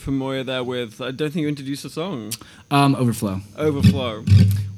Moyer 0.09 0.43
there 0.43 0.63
with. 0.63 0.99
I 0.99 1.11
don't 1.11 1.29
think 1.31 1.43
you 1.43 1.47
introduced 1.47 1.83
the 1.83 1.89
song. 1.91 2.31
Um, 2.71 2.95
overflow. 2.95 3.41
Overflow. 3.57 4.25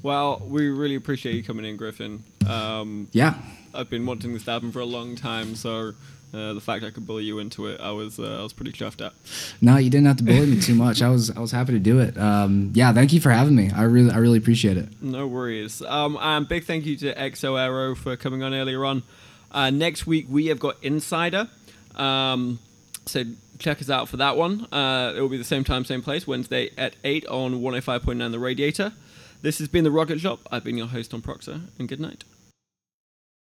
Well, 0.01 0.41
we 0.45 0.67
really 0.67 0.95
appreciate 0.95 1.35
you 1.35 1.43
coming 1.43 1.63
in, 1.65 1.77
Griffin. 1.77 2.23
Um, 2.47 3.07
Yeah. 3.13 3.35
I've 3.73 3.89
been 3.89 4.05
wanting 4.05 4.33
this 4.33 4.47
album 4.47 4.71
for 4.71 4.79
a 4.81 4.85
long 4.85 5.15
time, 5.15 5.55
so 5.55 5.93
uh, 6.33 6.53
the 6.53 6.61
fact 6.61 6.83
I 6.83 6.89
could 6.91 7.07
bully 7.07 7.23
you 7.23 7.39
into 7.39 7.67
it, 7.67 7.79
I 7.79 7.91
was 7.91 8.19
uh, 8.19 8.39
I 8.39 8.43
was 8.43 8.53
pretty 8.53 8.71
chuffed 8.71 9.03
at. 9.03 9.13
No, 9.61 9.77
you 9.77 9.89
didn't 9.89 10.05
have 10.07 10.17
to 10.17 10.23
bully 10.23 10.45
me 10.45 10.59
too 10.61 10.75
much. 10.75 11.01
I 11.01 11.09
was 11.09 11.31
I 11.31 11.39
was 11.39 11.51
happy 11.51 11.71
to 11.73 11.79
do 11.79 11.99
it. 11.99 12.15
Um, 12.17 12.71
yeah, 12.75 12.91
thank 12.93 13.13
you 13.13 13.19
for 13.21 13.31
having 13.31 13.55
me. 13.55 13.71
I 13.73 13.83
really 13.83 14.11
I 14.11 14.17
really 14.17 14.37
appreciate 14.37 14.77
it. 14.77 14.89
No 15.01 15.25
worries. 15.25 15.81
Um, 15.81 16.17
and 16.21 16.47
big 16.47 16.65
thank 16.65 16.85
you 16.85 16.95
to 16.97 17.15
XO 17.15 17.59
Aero 17.59 17.95
for 17.95 18.15
coming 18.15 18.43
on 18.43 18.53
earlier 18.53 18.83
on. 18.85 19.01
Uh, 19.51 19.69
next 19.71 20.05
week 20.05 20.27
we 20.29 20.47
have 20.47 20.59
got 20.59 20.75
Insider. 20.83 21.47
Um, 21.95 22.59
so 23.05 23.23
check 23.63 23.81
us 23.81 23.89
out 23.89 24.09
for 24.09 24.17
that 24.17 24.35
one. 24.35 24.67
Uh, 24.71 25.13
it 25.15 25.21
will 25.21 25.29
be 25.29 25.37
the 25.37 25.43
same 25.43 25.63
time, 25.63 25.85
same 25.85 26.01
place, 26.01 26.27
Wednesday 26.27 26.69
at 26.77 26.95
8 27.03 27.25
on 27.27 27.61
105.9 27.61 28.31
The 28.31 28.39
Radiator. 28.39 28.93
This 29.41 29.59
has 29.59 29.67
been 29.67 29.83
The 29.83 29.91
Rocket 29.91 30.19
Shop. 30.19 30.39
I've 30.51 30.63
been 30.63 30.77
your 30.77 30.87
host 30.87 31.13
on 31.13 31.21
Proxer, 31.21 31.61
and 31.79 31.87
good 31.87 31.99
night. 31.99 32.23